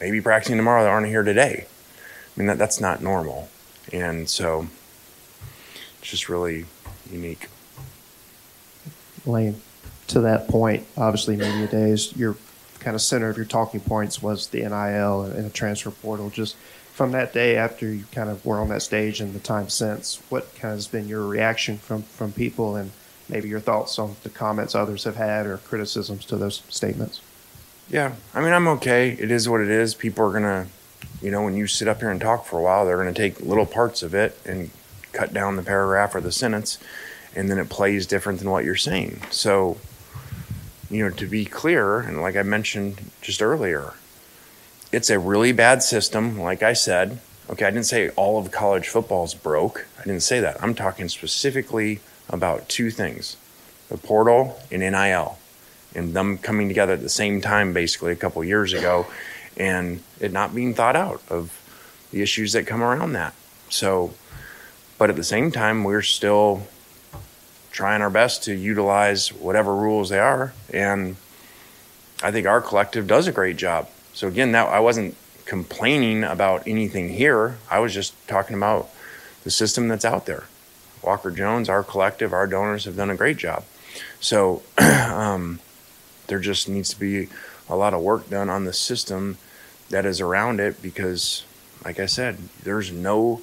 maybe 0.00 0.20
practicing 0.20 0.58
tomorrow 0.58 0.82
that 0.84 0.90
aren't 0.90 1.06
here 1.06 1.22
today. 1.22 1.66
I 1.66 2.38
mean, 2.38 2.46
that, 2.46 2.58
that's 2.58 2.78
not 2.80 3.02
normal. 3.02 3.48
And 3.90 4.28
so 4.28 4.66
it's 6.00 6.10
just 6.10 6.28
really 6.28 6.66
unique. 7.10 7.48
Lane, 9.24 9.62
to 10.08 10.20
that 10.20 10.46
point, 10.46 10.86
obviously, 10.96 11.36
media 11.36 11.66
days, 11.66 12.14
your 12.14 12.36
kind 12.80 12.94
of 12.94 13.00
center 13.00 13.30
of 13.30 13.36
your 13.38 13.46
talking 13.46 13.80
points 13.80 14.22
was 14.22 14.48
the 14.48 14.60
NIL 14.60 15.22
and 15.22 15.46
the 15.46 15.50
transfer 15.50 15.90
portal. 15.90 16.28
Just 16.28 16.54
from 16.96 17.12
that 17.12 17.34
day 17.34 17.56
after 17.56 17.92
you 17.92 18.04
kind 18.10 18.30
of 18.30 18.42
were 18.46 18.58
on 18.58 18.70
that 18.70 18.80
stage 18.80 19.20
and 19.20 19.34
the 19.34 19.38
time 19.38 19.68
since, 19.68 20.22
what 20.30 20.54
kind 20.54 20.72
of 20.72 20.78
has 20.78 20.88
been 20.88 21.06
your 21.06 21.26
reaction 21.26 21.76
from, 21.76 22.00
from 22.02 22.32
people 22.32 22.74
and 22.74 22.90
maybe 23.28 23.50
your 23.50 23.60
thoughts 23.60 23.98
on 23.98 24.16
the 24.22 24.30
comments 24.30 24.74
others 24.74 25.04
have 25.04 25.16
had 25.16 25.44
or 25.44 25.58
criticisms 25.58 26.24
to 26.24 26.36
those 26.36 26.62
statements? 26.70 27.20
Yeah, 27.90 28.14
I 28.32 28.40
mean, 28.40 28.54
I'm 28.54 28.66
okay. 28.68 29.10
It 29.10 29.30
is 29.30 29.46
what 29.46 29.60
it 29.60 29.68
is. 29.68 29.94
People 29.94 30.24
are 30.24 30.32
gonna, 30.32 30.68
you 31.20 31.30
know, 31.30 31.42
when 31.42 31.54
you 31.54 31.66
sit 31.66 31.86
up 31.86 32.00
here 32.00 32.10
and 32.10 32.18
talk 32.18 32.46
for 32.46 32.58
a 32.58 32.62
while, 32.62 32.86
they're 32.86 32.96
gonna 32.96 33.12
take 33.12 33.40
little 33.40 33.66
parts 33.66 34.02
of 34.02 34.14
it 34.14 34.40
and 34.46 34.70
cut 35.12 35.34
down 35.34 35.56
the 35.56 35.62
paragraph 35.62 36.14
or 36.14 36.22
the 36.22 36.32
sentence, 36.32 36.78
and 37.34 37.50
then 37.50 37.58
it 37.58 37.68
plays 37.68 38.06
different 38.06 38.38
than 38.38 38.48
what 38.48 38.64
you're 38.64 38.74
saying. 38.74 39.20
So, 39.30 39.76
you 40.88 41.04
know, 41.04 41.10
to 41.10 41.26
be 41.26 41.44
clear, 41.44 41.98
and 41.98 42.22
like 42.22 42.36
I 42.36 42.42
mentioned 42.42 43.10
just 43.20 43.42
earlier, 43.42 43.92
it's 44.92 45.10
a 45.10 45.18
really 45.18 45.52
bad 45.52 45.82
system. 45.82 46.38
Like 46.38 46.62
I 46.62 46.72
said, 46.72 47.18
okay, 47.50 47.64
I 47.64 47.70
didn't 47.70 47.86
say 47.86 48.10
all 48.10 48.38
of 48.38 48.50
college 48.50 48.88
football's 48.88 49.34
broke. 49.34 49.86
I 49.98 50.04
didn't 50.04 50.22
say 50.22 50.40
that. 50.40 50.62
I'm 50.62 50.74
talking 50.74 51.08
specifically 51.08 52.00
about 52.28 52.68
two 52.68 52.90
things: 52.90 53.36
the 53.88 53.98
portal 53.98 54.58
and 54.70 54.80
NIL 54.80 55.38
and 55.94 56.12
them 56.14 56.38
coming 56.38 56.68
together 56.68 56.92
at 56.92 57.00
the 57.00 57.08
same 57.08 57.40
time 57.40 57.72
basically 57.72 58.12
a 58.12 58.16
couple 58.16 58.44
years 58.44 58.74
ago 58.74 59.06
and 59.56 60.02
it 60.20 60.32
not 60.32 60.54
being 60.54 60.74
thought 60.74 60.96
out 60.96 61.22
of 61.28 61.62
the 62.12 62.22
issues 62.22 62.52
that 62.52 62.66
come 62.66 62.82
around 62.82 63.12
that. 63.12 63.34
So, 63.68 64.12
but 64.98 65.10
at 65.10 65.16
the 65.16 65.24
same 65.24 65.50
time, 65.50 65.84
we're 65.84 66.02
still 66.02 66.66
trying 67.72 68.02
our 68.02 68.10
best 68.10 68.44
to 68.44 68.54
utilize 68.54 69.32
whatever 69.32 69.74
rules 69.74 70.08
they 70.08 70.18
are. 70.18 70.52
And 70.72 71.16
I 72.22 72.30
think 72.30 72.46
our 72.46 72.60
collective 72.60 73.06
does 73.06 73.26
a 73.26 73.32
great 73.32 73.56
job. 73.56 73.88
So, 74.16 74.28
again, 74.28 74.52
that 74.52 74.68
I 74.68 74.80
wasn't 74.80 75.14
complaining 75.44 76.24
about 76.24 76.66
anything 76.66 77.10
here. 77.10 77.58
I 77.70 77.80
was 77.80 77.92
just 77.92 78.14
talking 78.26 78.56
about 78.56 78.88
the 79.44 79.50
system 79.50 79.88
that's 79.88 80.06
out 80.06 80.24
there. 80.24 80.44
Walker 81.02 81.30
Jones, 81.30 81.68
our 81.68 81.82
collective, 81.82 82.32
our 82.32 82.46
donors 82.46 82.86
have 82.86 82.96
done 82.96 83.10
a 83.10 83.14
great 83.14 83.36
job. 83.36 83.64
So, 84.18 84.62
um, 84.78 85.60
there 86.28 86.38
just 86.38 86.66
needs 86.66 86.88
to 86.94 86.98
be 86.98 87.28
a 87.68 87.76
lot 87.76 87.92
of 87.92 88.00
work 88.00 88.30
done 88.30 88.48
on 88.48 88.64
the 88.64 88.72
system 88.72 89.36
that 89.90 90.06
is 90.06 90.18
around 90.18 90.60
it 90.60 90.80
because, 90.80 91.44
like 91.84 92.00
I 92.00 92.06
said, 92.06 92.38
there's 92.62 92.90
no 92.90 93.42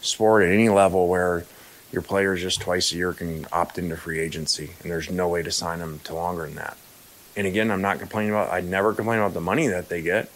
sport 0.00 0.42
at 0.42 0.50
any 0.50 0.68
level 0.68 1.06
where 1.06 1.44
your 1.92 2.02
players 2.02 2.42
just 2.42 2.60
twice 2.60 2.90
a 2.90 2.96
year 2.96 3.12
can 3.12 3.46
opt 3.52 3.78
into 3.78 3.96
free 3.96 4.18
agency, 4.18 4.72
and 4.82 4.90
there's 4.90 5.12
no 5.12 5.28
way 5.28 5.44
to 5.44 5.52
sign 5.52 5.78
them 5.78 6.00
to 6.00 6.14
longer 6.16 6.46
than 6.46 6.56
that. 6.56 6.76
And 7.36 7.46
again, 7.46 7.70
I'm 7.70 7.82
not 7.82 7.98
complaining 7.98 8.30
about. 8.30 8.52
I 8.52 8.60
never 8.60 8.92
complain 8.92 9.18
about 9.18 9.34
the 9.34 9.40
money 9.40 9.68
that 9.68 9.88
they 9.88 10.02
get. 10.02 10.30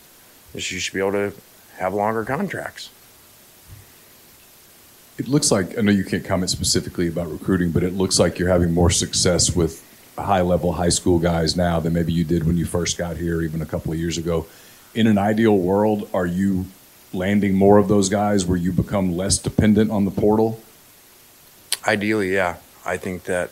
Just 0.54 0.70
you 0.70 0.78
should 0.78 0.94
be 0.94 1.00
able 1.00 1.12
to 1.12 1.32
have 1.78 1.94
longer 1.94 2.24
contracts. 2.24 2.90
It 5.18 5.28
looks 5.28 5.50
like 5.50 5.76
I 5.78 5.82
know 5.82 5.92
you 5.92 6.04
can't 6.04 6.24
comment 6.24 6.50
specifically 6.50 7.08
about 7.08 7.30
recruiting, 7.30 7.70
but 7.70 7.82
it 7.82 7.94
looks 7.94 8.18
like 8.18 8.38
you're 8.38 8.48
having 8.48 8.72
more 8.72 8.90
success 8.90 9.54
with 9.54 9.84
high 10.18 10.42
level 10.42 10.72
high 10.72 10.88
school 10.90 11.18
guys 11.18 11.56
now 11.56 11.80
than 11.80 11.92
maybe 11.92 12.12
you 12.12 12.24
did 12.24 12.46
when 12.46 12.56
you 12.56 12.64
first 12.64 12.98
got 12.98 13.16
here, 13.16 13.42
even 13.42 13.62
a 13.62 13.66
couple 13.66 13.92
of 13.92 13.98
years 13.98 14.18
ago. 14.18 14.46
In 14.94 15.06
an 15.06 15.18
ideal 15.18 15.56
world, 15.56 16.08
are 16.12 16.26
you 16.26 16.66
landing 17.12 17.54
more 17.54 17.78
of 17.78 17.88
those 17.88 18.08
guys 18.08 18.44
where 18.44 18.58
you 18.58 18.72
become 18.72 19.16
less 19.16 19.38
dependent 19.38 19.90
on 19.90 20.04
the 20.04 20.10
portal? 20.10 20.60
Ideally, 21.86 22.34
yeah. 22.34 22.56
I 22.84 22.96
think 22.96 23.24
that 23.24 23.50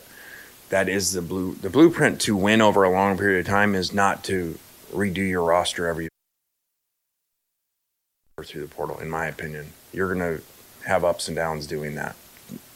that 0.71 0.89
is 0.89 1.13
the 1.13 1.23
blue 1.23 1.55
the 1.55 1.71
blueprint 1.71 2.21
to 2.23 2.37
win 2.37 2.61
over 2.61 2.83
a 2.83 2.91
long 2.91 3.19
period 3.19 3.41
of 3.41 3.47
time 3.47 3.75
is 3.75 3.93
not 3.93 4.25
to 4.25 4.59
redo 4.93 5.19
your 5.19 5.45
roster 5.45 5.87
every 5.87 6.05
year 6.05 6.11
through 8.45 8.63
the 8.63 8.69
portal. 8.69 8.99
In 8.99 9.11
my 9.11 9.27
opinion, 9.27 9.73
you're 9.93 10.13
going 10.13 10.39
to 10.39 10.43
have 10.87 11.05
ups 11.05 11.29
and 11.29 11.37
downs 11.37 11.67
doing 11.67 11.95
that. 11.97 12.17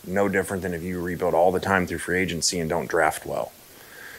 No 0.06 0.28
different 0.28 0.62
than 0.62 0.74
if 0.74 0.82
you 0.82 1.00
rebuild 1.00 1.32
all 1.32 1.50
the 1.50 1.60
time 1.60 1.86
through 1.86 1.98
free 1.98 2.18
agency 2.18 2.60
and 2.60 2.68
don't 2.68 2.88
draft 2.88 3.24
well. 3.24 3.52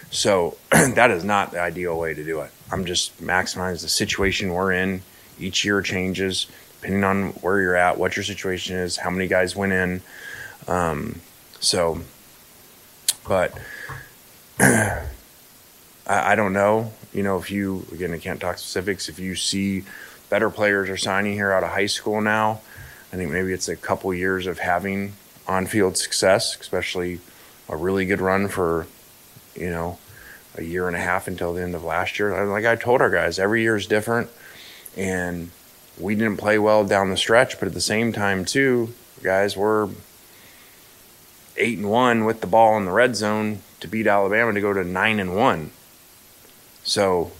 So 0.10 0.58
that 0.72 1.12
is 1.12 1.24
not 1.24 1.52
the 1.52 1.60
ideal 1.60 1.98
way 2.00 2.16
to 2.16 2.24
do 2.24 2.42
it. 2.42 2.52
I'm 2.72 2.86
just 2.86 3.22
maximize 3.22 3.82
the 3.84 3.90
situation 3.90 4.54
we're 4.54 4.72
in. 4.72 5.04
Each 5.38 5.64
year 5.64 5.82
changes 5.82 6.48
depending 6.86 7.04
on 7.04 7.30
where 7.42 7.62
you're 7.62 7.76
at, 7.76 7.98
what 7.98 8.16
your 8.16 8.24
situation 8.24 8.76
is, 8.76 8.98
how 8.98 9.10
many 9.10 9.28
guys 9.28 9.56
went 9.56 9.74
in. 9.74 10.02
Um, 10.68 11.22
so, 11.60 12.02
but 13.28 13.58
I, 14.60 15.04
I 16.08 16.36
don't 16.36 16.54
know. 16.54 16.92
You 17.14 17.24
know, 17.24 17.38
if 17.38 17.52
you 17.52 17.86
again, 17.92 18.14
I 18.14 18.20
can't 18.20 18.40
talk 18.40 18.58
specifics. 18.58 19.10
If 19.10 19.20
you 19.20 19.36
see 19.36 19.84
better 20.30 20.50
players 20.50 20.90
are 20.90 20.98
signing 20.98 21.34
here 21.34 21.52
out 21.52 21.64
of 21.64 21.70
high 21.70 21.86
school 21.86 22.22
now, 22.22 22.62
I 23.14 23.16
think 23.16 23.32
maybe 23.32 23.54
it's 23.54 23.70
a 23.70 23.76
couple 23.76 24.14
years 24.14 24.48
of 24.48 24.60
having 24.60 25.14
on-field 25.48 25.98
success, 25.98 26.58
especially 26.60 27.20
a 27.70 27.76
really 27.76 28.06
good 28.06 28.22
run 28.22 28.48
for, 28.48 28.88
you 29.56 29.70
know, 29.70 29.98
a 30.56 30.64
year 30.64 30.88
and 30.88 30.96
a 30.96 31.00
half 31.00 31.28
until 31.28 31.54
the 31.54 31.62
end 31.62 31.76
of 31.76 31.84
last 31.84 32.18
year. 32.20 32.46
Like 32.46 32.66
I 32.66 32.76
told 32.76 33.02
our 33.02 33.10
guys, 33.10 33.40
every 33.40 33.62
year 33.62 33.76
is 33.76 33.88
different, 33.88 34.30
and 34.98 35.52
we 36.00 36.16
didn't 36.16 36.38
play 36.38 36.58
well 36.58 36.84
down 36.84 37.10
the 37.10 37.18
stretch, 37.18 37.60
but 37.60 37.68
at 37.68 37.74
the 37.74 37.82
same 37.82 38.12
time, 38.12 38.46
too, 38.46 38.94
guys, 39.22 39.56
we're 39.56 39.90
eight 41.58 41.78
and 41.78 41.90
one 41.90 42.26
with 42.26 42.42
the 42.42 42.48
ball 42.48 42.78
in 42.78 42.86
the 42.86 42.92
red 42.92 43.16
zone 43.16 43.60
to 43.80 43.88
beat 43.88 44.08
Alabama 44.08 44.54
to 44.54 44.62
go 44.62 44.74
to 44.74 44.84
nine 44.84 45.20
and 45.20 45.36
one. 45.36 45.72
So 46.84 47.32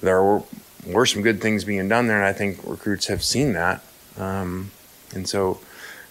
there 0.00 0.22
were, 0.22 0.42
were 0.86 1.06
some 1.06 1.22
good 1.22 1.40
things 1.40 1.64
being 1.64 1.88
done 1.88 2.06
there, 2.06 2.18
and 2.18 2.26
I 2.26 2.32
think 2.32 2.60
recruits 2.64 3.06
have 3.06 3.22
seen 3.22 3.52
that. 3.54 3.82
Um, 4.16 4.70
and 5.14 5.28
so 5.28 5.60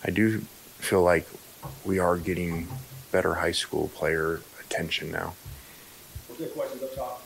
I 0.04 0.12
do 0.12 0.40
feel 0.80 1.02
like 1.02 1.28
we 1.84 2.00
are 2.00 2.18
getting 2.18 2.68
better 3.12 3.36
high 3.36 3.52
school 3.52 3.90
player 3.90 4.42
attention 4.60 5.12
now. 5.12 5.34
questions 6.54 6.84
up 6.84 6.96
top. 6.96 7.25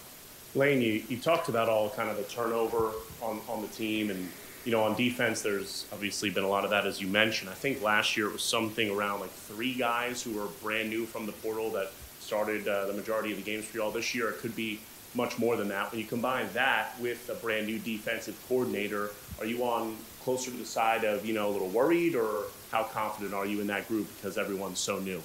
Lane, 0.59 0.81
you, 0.81 1.01
you 1.07 1.17
talked 1.17 1.47
about 1.47 1.69
all 1.69 1.89
kind 1.89 2.09
of 2.09 2.17
the 2.17 2.23
turnover 2.23 2.91
on, 3.21 3.39
on 3.47 3.61
the 3.61 3.67
team 3.69 4.09
and 4.09 4.29
you 4.65 4.73
know, 4.73 4.83
on 4.83 4.93
defense, 4.93 5.41
there's 5.41 5.87
obviously 5.93 6.29
been 6.29 6.43
a 6.43 6.47
lot 6.47 6.65
of 6.65 6.71
that, 6.71 6.85
as 6.85 6.99
you 6.99 7.07
mentioned. 7.07 7.49
I 7.49 7.53
think 7.53 7.81
last 7.81 8.17
year 8.17 8.27
it 8.27 8.33
was 8.33 8.43
something 8.43 8.89
around 8.89 9.21
like 9.21 9.31
three 9.31 9.73
guys 9.73 10.21
who 10.21 10.33
were 10.33 10.47
brand 10.61 10.89
new 10.89 11.05
from 11.05 11.25
the 11.25 11.31
portal 11.31 11.71
that 11.71 11.93
started 12.19 12.67
uh, 12.67 12.87
the 12.87 12.93
majority 12.93 13.31
of 13.31 13.37
the 13.37 13.43
games 13.43 13.63
for 13.63 13.77
y'all 13.77 13.89
this 13.89 14.13
year. 14.13 14.29
It 14.31 14.39
could 14.39 14.53
be 14.53 14.81
much 15.15 15.39
more 15.39 15.55
than 15.55 15.69
that. 15.69 15.91
When 15.91 16.01
you 16.01 16.05
combine 16.05 16.49
that 16.53 16.99
with 16.99 17.29
a 17.29 17.35
brand 17.35 17.67
new 17.67 17.79
defensive 17.79 18.37
coordinator, 18.49 19.11
are 19.39 19.45
you 19.45 19.63
on 19.63 19.95
closer 20.23 20.51
to 20.51 20.57
the 20.57 20.65
side 20.65 21.05
of, 21.05 21.25
you 21.25 21.33
know, 21.33 21.47
a 21.47 21.51
little 21.51 21.69
worried, 21.69 22.15
or 22.15 22.43
how 22.69 22.83
confident 22.83 23.33
are 23.33 23.45
you 23.45 23.61
in 23.61 23.67
that 23.67 23.87
group 23.87 24.09
because 24.17 24.37
everyone's 24.37 24.79
so 24.79 24.99
new? 24.99 25.23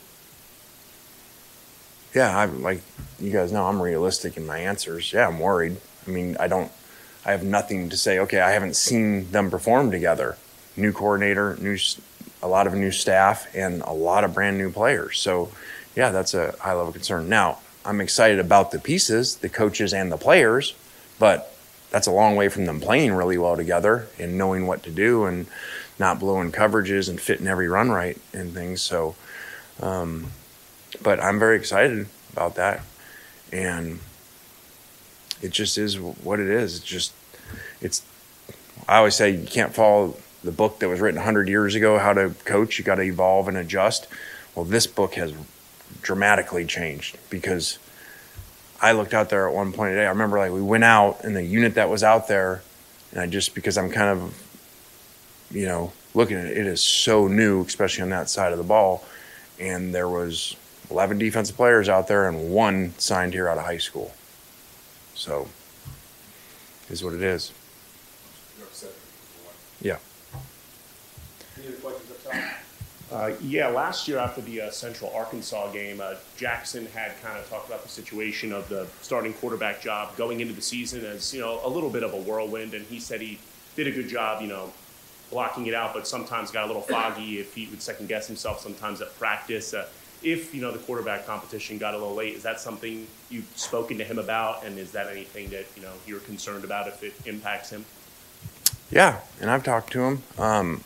Yeah, 2.15 2.37
I'm 2.37 2.63
like 2.63 2.83
you 3.21 3.31
guys 3.31 3.53
know, 3.53 3.67
I'm 3.67 3.81
realistic 3.81 4.37
in 4.37 4.47
my 4.47 4.59
answers. 4.59 5.13
Yeah, 5.13 5.29
I'm 5.29 5.39
worried. 5.39 5.77
I 6.07 6.11
mean, 6.11 6.37
I 6.39 6.49
don't 6.49 6.71
I 7.25 7.33
have 7.33 7.43
nothing 7.43 7.89
to 7.89 7.97
say. 7.97 8.19
Okay, 8.21 8.41
I 8.41 8.51
haven't 8.51 8.77
seen 8.77 9.31
them 9.31 9.51
perform 9.51 9.91
together. 9.91 10.37
New 10.77 10.93
coordinator, 10.93 11.57
new, 11.61 11.79
a 12.43 12.49
lot 12.49 12.67
of 12.67 12.75
new 12.75 12.91
staff, 12.91 13.47
and 13.55 13.81
a 13.83 13.93
lot 13.93 14.25
of 14.25 14.35
brand 14.35 14.59
new 14.59 14.71
players. 14.71 15.19
So, 15.19 15.51
yeah, 15.97 16.11
that's 16.11 16.35
a 16.35 16.55
high 16.61 16.75
level 16.75 16.93
concern. 16.93 17.29
Now, 17.29 17.61
I'm 17.85 18.01
excited 18.01 18.39
about 18.39 18.73
the 18.73 18.79
pieces, 18.79 19.37
the 19.37 19.49
coaches 19.49 19.95
and 19.95 20.13
the 20.13 20.17
players, 20.19 20.75
but 21.19 21.57
that's 21.91 22.07
a 22.07 22.11
long 22.13 22.37
way 22.37 22.49
from 22.49 22.67
them 22.67 22.81
playing 22.81 23.13
really 23.13 23.39
well 23.39 23.57
together 23.57 24.09
and 24.19 24.37
knowing 24.37 24.67
what 24.67 24.83
to 24.83 24.91
do 24.91 25.25
and 25.25 25.47
not 25.99 26.19
blowing 26.19 26.51
coverages 26.51 27.09
and 27.09 27.21
fitting 27.21 27.47
every 27.47 27.69
run 27.69 27.91
right 27.91 28.19
and 28.35 28.53
things. 28.53 28.83
So, 28.83 29.15
um, 29.81 30.27
but 31.03 31.21
I'm 31.21 31.39
very 31.39 31.57
excited 31.57 32.07
about 32.33 32.57
that. 32.57 32.83
And 33.53 34.01
it 35.43 35.51
just 35.51 35.79
is 35.79 35.99
what 35.99 36.41
it 36.41 36.49
is. 36.49 36.77
It's 36.77 36.85
just, 36.85 37.13
it's, 37.81 38.03
I 38.89 38.97
always 38.99 39.15
say 39.15 39.31
you 39.31 39.47
can't 39.47 39.75
follow 39.75 40.17
the 40.43 40.53
book 40.53 40.81
that 40.81 40.89
was 40.89 41.01
written 41.01 41.19
100 41.19 41.49
years 41.49 41.75
ago, 41.75 41.99
how 41.99 42.13
to 42.13 42.31
coach. 42.45 42.79
You 42.79 42.85
got 42.85 42.97
to 42.97 43.03
evolve 43.03 43.49
and 43.49 43.57
adjust. 43.57 44.07
Well, 44.55 44.65
this 44.65 44.87
book 44.87 45.15
has 45.15 45.33
dramatically 46.03 46.65
changed 46.65 47.19
because 47.31 47.79
I 48.81 48.93
looked 48.93 49.15
out 49.15 49.31
there 49.31 49.49
at 49.49 49.55
one 49.55 49.73
point 49.73 49.93
today. 49.93 50.07
I 50.07 50.11
remember 50.11 50.39
like 50.39 50.53
we 50.53 50.63
went 50.63 50.85
out 50.85 51.25
and 51.25 51.35
the 51.35 51.43
unit 51.43 51.75
that 51.77 51.89
was 51.89 52.03
out 52.03 52.29
there, 52.29 52.63
and 53.13 53.21
I 53.21 53.27
just, 53.27 53.55
because 53.55 53.79
I'm 53.79 53.91
kind 53.91 54.19
of, 54.19 54.43
you 55.51 55.67
know, 55.67 55.93
looking 56.15 56.37
at 56.37 56.47
it, 56.47 56.59
it 56.59 56.67
is 56.67 56.83
so 56.83 57.27
new, 57.29 57.63
especially 57.63 58.03
on 58.03 58.11
that 58.11 58.29
side 58.29 58.53
of 58.53 58.59
the 58.59 58.65
ball. 58.65 59.05
And 59.59 59.95
there 59.95 60.09
was 60.09 60.57
11 60.91 61.19
defensive 61.19 61.57
players 61.57 61.89
out 61.89 62.09
there 62.09 62.29
and 62.29 62.51
one 62.51 62.95
signed 62.99 63.33
here 63.33 63.49
out 63.49 63.59
of 63.59 63.65
high 63.65 63.79
school. 63.79 64.13
So, 65.15 65.49
is 66.91 67.03
what 67.03 67.15
it 67.15 67.23
is. 67.23 67.53
Yeah. 69.81 69.99
Any 71.59 71.69
other 71.69 71.77
questions 71.77 72.11
up 72.11 72.33
top? 72.33 72.43
Uh, 73.13 73.33
yeah, 73.43 73.69
last 73.69 74.09
year 74.09 74.19
after 74.19 74.41
the 74.41 74.63
uh, 74.63 74.71
Central 74.71 75.13
Arkansas 75.15 75.71
game, 75.73 76.01
uh, 76.01 76.15
Jackson 76.37 76.87
had 76.87 77.13
kind 77.23 77.39
of 77.39 77.49
talked 77.49 77.69
about 77.69 77.83
the 77.83 77.89
situation 77.89 78.53
of 78.53 78.69
the 78.69 78.87
starting 79.03 79.35
quarterback 79.35 79.81
job 79.81 80.17
going 80.17 80.41
into 80.41 80.55
the 80.55 80.63
season 80.63 81.05
as 81.05 81.33
you 81.33 81.41
know 81.41 81.61
a 81.65 81.69
little 81.69 81.91
bit 81.91 82.03
of 82.03 82.15
a 82.15 82.17
whirlwind, 82.17 82.75
and 82.75 82.85
he 82.87 82.99
said 82.99 83.21
he 83.21 83.39
did 83.77 83.87
a 83.87 83.91
good 83.91 84.09
job, 84.09 84.41
you 84.41 84.49
know, 84.49 84.73
blocking 85.31 85.67
it 85.67 85.75
out, 85.75 85.93
but 85.93 86.09
sometimes 86.09 86.51
got 86.51 86.65
a 86.65 86.67
little 86.67 86.83
foggy 86.83 87.39
if 87.39 87.55
he 87.55 87.67
would 87.67 87.83
second 87.83 88.09
guess 88.09 88.27
himself 88.27 88.61
sometimes 88.61 89.01
at 89.01 89.17
practice. 89.19 89.75
If 90.25 90.55
you 90.55 90.63
know 90.63 90.73
the 90.73 90.79
quarterback 90.79 91.27
competition 91.27 91.77
got 91.79 91.95
a 91.95 91.99
little 91.99 92.15
late, 92.15 92.35
is 92.35 92.43
that 92.43 92.59
something 92.59 93.07
you've 93.31 93.51
spoken 93.57 93.99
to 93.99 94.05
him 94.05 94.19
about, 94.19 94.65
and 94.65 94.79
is 94.79 94.91
that 94.93 95.09
anything 95.09 95.51
that 95.51 95.67
you 95.77 95.83
know 95.83 95.93
you're 96.07 96.21
concerned 96.21 96.65
about 96.65 96.89
if 96.89 97.03
it 97.03 97.15
impacts 97.27 97.71
him? 97.71 97.85
Yeah, 98.91 99.21
and 99.41 99.51
I've 99.51 99.65
talked 99.65 99.93
to 99.93 100.03
him. 100.03 100.23
Um, 100.39 100.85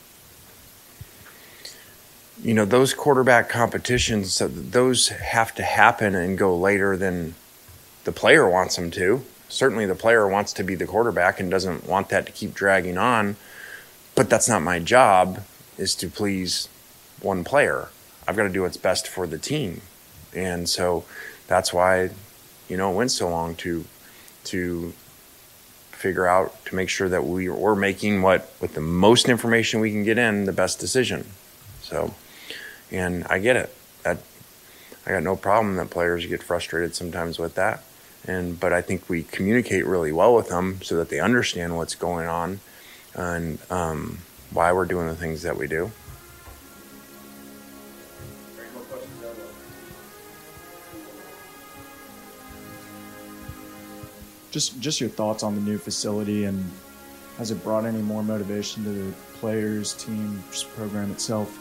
you 2.42 2.55
know, 2.55 2.64
those 2.64 2.94
quarterback 2.94 3.48
competitions, 3.48 4.38
those 4.38 5.09
have 5.09 5.55
to 5.57 5.62
happen 5.62 6.14
and 6.14 6.38
go 6.38 6.57
later 6.57 6.96
than 6.96 7.35
the 8.05 8.12
player 8.12 8.48
wants 8.48 8.77
them 8.77 8.90
to. 8.92 9.24
Certainly, 9.48 9.87
the 9.87 9.94
player 9.94 10.29
wants 10.29 10.53
to 10.55 10.62
be 10.62 10.74
the 10.74 10.87
quarterback 10.87 11.40
and 11.40 11.51
doesn't 11.51 11.87
want 11.87 12.09
that 12.11 12.27
to 12.27 12.33
keep 12.33 12.55
dragging 12.55 12.98
on. 12.98 13.37
But 14.14 14.29
that's 14.29 14.48
not 14.48 14.62
my 14.62 14.79
job. 14.79 15.44
Is 15.77 15.94
to 15.96 16.09
please 16.09 16.68
one 17.20 17.44
player. 17.44 17.88
I've 18.29 18.37
got 18.37 18.43
to 18.43 18.51
do 18.51 18.62
what's 18.62 18.77
best 18.77 19.09
for 19.09 19.27
the 19.27 19.38
team. 19.38 19.81
And 20.35 20.69
so 20.69 21.05
that's 21.47 21.73
why, 21.73 22.11
you 22.69 22.77
know, 22.77 22.93
it 22.93 22.95
went 22.95 23.11
so 23.11 23.29
long 23.31 23.57
to 23.57 23.87
to 24.45 24.93
figure 25.93 26.27
out 26.27 26.64
to 26.67 26.77
make 26.77 26.91
sure 26.91 27.09
that 27.09 27.25
we 27.25 27.49
we're 27.49 27.75
making 27.75 28.21
what 28.21 28.53
with 28.61 28.75
the 28.75 28.83
most 28.83 29.31
information 29.31 29.81
we 29.81 29.91
can 29.91 30.05
get 30.05 30.19
in 30.19 30.45
the 30.45 30.53
best 30.53 30.79
decision. 30.79 31.27
So, 31.81 32.14
and 32.93 33.25
I 33.31 33.38
get 33.38 33.57
it. 33.57 33.75
That 34.03 34.19
I 35.07 35.11
got 35.11 35.23
no 35.23 35.35
problem 35.35 35.77
that 35.77 35.88
players 35.88 36.27
get 36.27 36.43
frustrated 36.43 36.95
sometimes 36.95 37.38
with 37.38 37.55
that. 37.55 37.83
And 38.27 38.61
but 38.61 38.75
I 38.75 38.83
think 38.83 39.09
we 39.09 39.23
communicate 39.23 39.87
really 39.87 40.12
well 40.12 40.35
with 40.35 40.51
them 40.51 40.83
so 40.83 40.97
that 40.97 41.09
they 41.09 41.19
understand 41.19 41.79
what's 41.79 41.95
going 41.95 42.29
on 42.29 42.61
and 43.14 43.59
um, 43.71 44.19
why 44.51 44.71
we're 44.71 44.85
doing 44.85 45.07
the 45.07 45.17
things 45.17 45.43
that 45.43 45.57
we 45.57 45.67
do. 45.67 45.93
Just 54.59 54.81
just 54.81 55.01
your 55.01 55.09
thoughts 55.09 55.44
on 55.44 55.55
the 55.55 55.61
new 55.61 55.79
facility 55.79 56.47
and 56.47 56.68
has 57.37 57.53
it 57.53 57.62
brought 57.62 57.85
any 57.85 58.03
more 58.03 58.25
motivation 58.25 58.83
to 58.83 58.90
the 58.90 59.12
players, 59.35 59.94
team, 59.94 60.42
program 60.75 61.12
itself? 61.12 61.57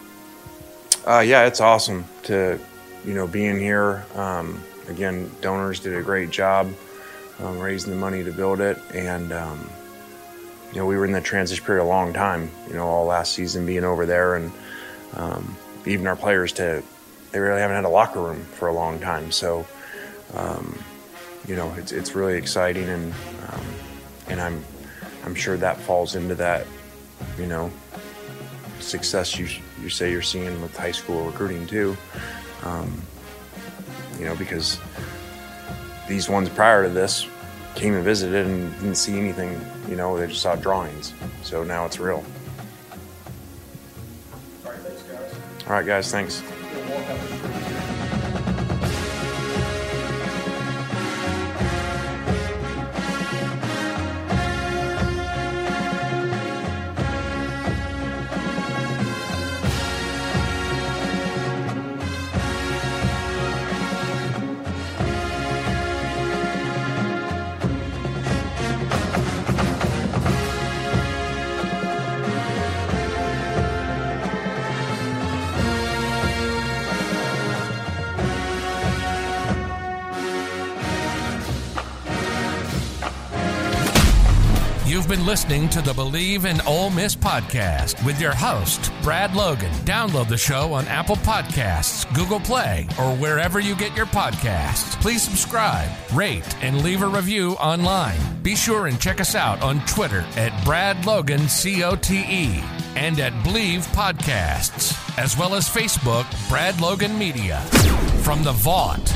Uh, 1.08 1.20
yeah, 1.20 1.46
it's 1.46 1.62
awesome 1.62 2.06
to 2.24 2.60
you 3.06 3.14
know 3.14 3.28
being 3.28 3.60
here. 3.60 4.04
Um, 4.16 4.60
again, 4.88 5.30
donors 5.42 5.80
did 5.80 5.96
a 5.96 6.02
great 6.02 6.32
job 6.32 6.74
um, 7.38 7.60
raising 7.60 7.92
the 7.92 8.00
money 8.00 8.24
to 8.24 8.32
build 8.32 8.62
it, 8.62 8.80
and 8.96 9.32
um, 9.32 9.70
you 10.72 10.80
know 10.80 10.88
we 10.88 10.98
were 10.98 11.06
in 11.06 11.12
the 11.12 11.22
transition 11.22 11.64
period 11.64 11.84
a 11.84 11.86
long 11.86 12.14
time. 12.14 12.50
You 12.68 12.78
know, 12.78 12.88
all 12.88 13.06
last 13.06 13.34
season 13.34 13.68
being 13.68 13.84
over 13.84 14.08
there, 14.08 14.38
and 14.38 14.52
um, 15.14 15.56
even 15.86 16.08
our 16.08 16.16
players 16.16 16.52
to 16.54 16.82
they 17.32 17.38
really 17.38 17.62
haven't 17.62 17.76
had 17.76 17.86
a 17.86 17.90
locker 17.90 18.22
room 18.22 18.44
for 18.44 18.70
a 18.70 18.74
long 18.74 19.00
time. 19.00 19.32
So 19.32 19.68
um, 20.34 20.80
you 21.48 21.56
know, 21.56 21.74
it's 21.78 21.92
it's 21.92 22.14
really 22.14 22.36
exciting, 22.36 22.90
and 22.90 23.14
um, 23.50 23.66
and 24.28 24.42
I'm 24.42 24.64
I'm 25.24 25.34
sure 25.34 25.58
that 25.58 25.78
falls 25.78 26.16
into 26.16 26.36
that, 26.36 26.68
you 27.40 27.48
know, 27.48 27.72
success 28.80 29.38
you 29.38 29.48
you 29.82 29.90
say 29.90 30.12
you're 30.12 30.22
seeing 30.22 30.62
with 30.62 30.76
high 30.76 30.92
school 30.92 31.26
recruiting 31.26 31.66
too. 31.66 31.96
Um, 32.64 33.02
you 34.20 34.26
know, 34.26 34.36
because 34.36 34.80
these 36.08 36.30
ones 36.30 36.50
prior 36.50 36.84
to 36.84 36.90
this 36.90 37.28
came 37.76 37.94
and 37.94 38.04
visited 38.04 38.46
and 38.46 38.74
didn't 38.80 38.96
see 38.96 39.18
anything. 39.18 39.60
You 39.88 39.96
know, 39.96 40.18
they 40.18 40.28
just 40.28 40.42
saw 40.42 40.56
drawings. 40.56 41.14
So 41.44 41.64
now 41.64 41.86
it's 41.86 42.00
real. 42.00 42.26
All 44.66 44.72
right, 44.72 44.84
guys. 44.84 45.04
All 45.68 45.74
right, 45.74 45.86
guys. 45.86 46.12
Thanks. 46.12 46.42
Listening 85.38 85.70
to 85.70 85.84
the 85.84 85.94
Bleav 85.94 86.46
in 86.46 86.60
Ole 86.62 86.90
Miss 86.90 87.16
podcast 87.16 88.04
with 88.04 88.20
your 88.20 88.34
host, 88.34 88.92
Brad 89.04 89.36
Logan. 89.36 89.72
Download 89.86 90.28
the 90.28 90.36
show 90.36 90.74
on 90.74 90.88
Apple 90.88 91.16
Podcasts, 91.18 92.12
Google 92.16 92.40
Play, 92.40 92.88
or 93.00 93.16
wherever 93.16 93.60
you 93.60 93.76
get 93.76 93.96
your 93.96 94.08
podcasts. 94.08 95.00
Please 95.00 95.22
subscribe, 95.22 95.92
rate, 96.12 96.56
and 96.64 96.82
leave 96.82 97.04
a 97.04 97.08
review 97.08 97.52
online. 97.58 98.18
Be 98.42 98.56
sure 98.56 98.88
and 98.88 99.00
check 99.00 99.22
us 99.22 99.36
out 99.36 99.62
on 99.62 99.86
Twitter 99.86 100.26
at 100.38 100.66
Brad 100.66 101.06
Logan 101.06 101.42
COTE 101.42 102.64
and 102.96 103.20
at 103.20 103.34
Bleav 103.44 103.86
Podcasts, 103.94 104.98
as 105.20 105.38
well 105.38 105.54
as 105.54 105.70
Facebook, 105.70 106.26
Brad 106.50 106.82
Logan 106.82 107.16
Media. 107.16 107.60
From 108.24 108.44
the 108.44 108.54
Vaught 108.54 109.16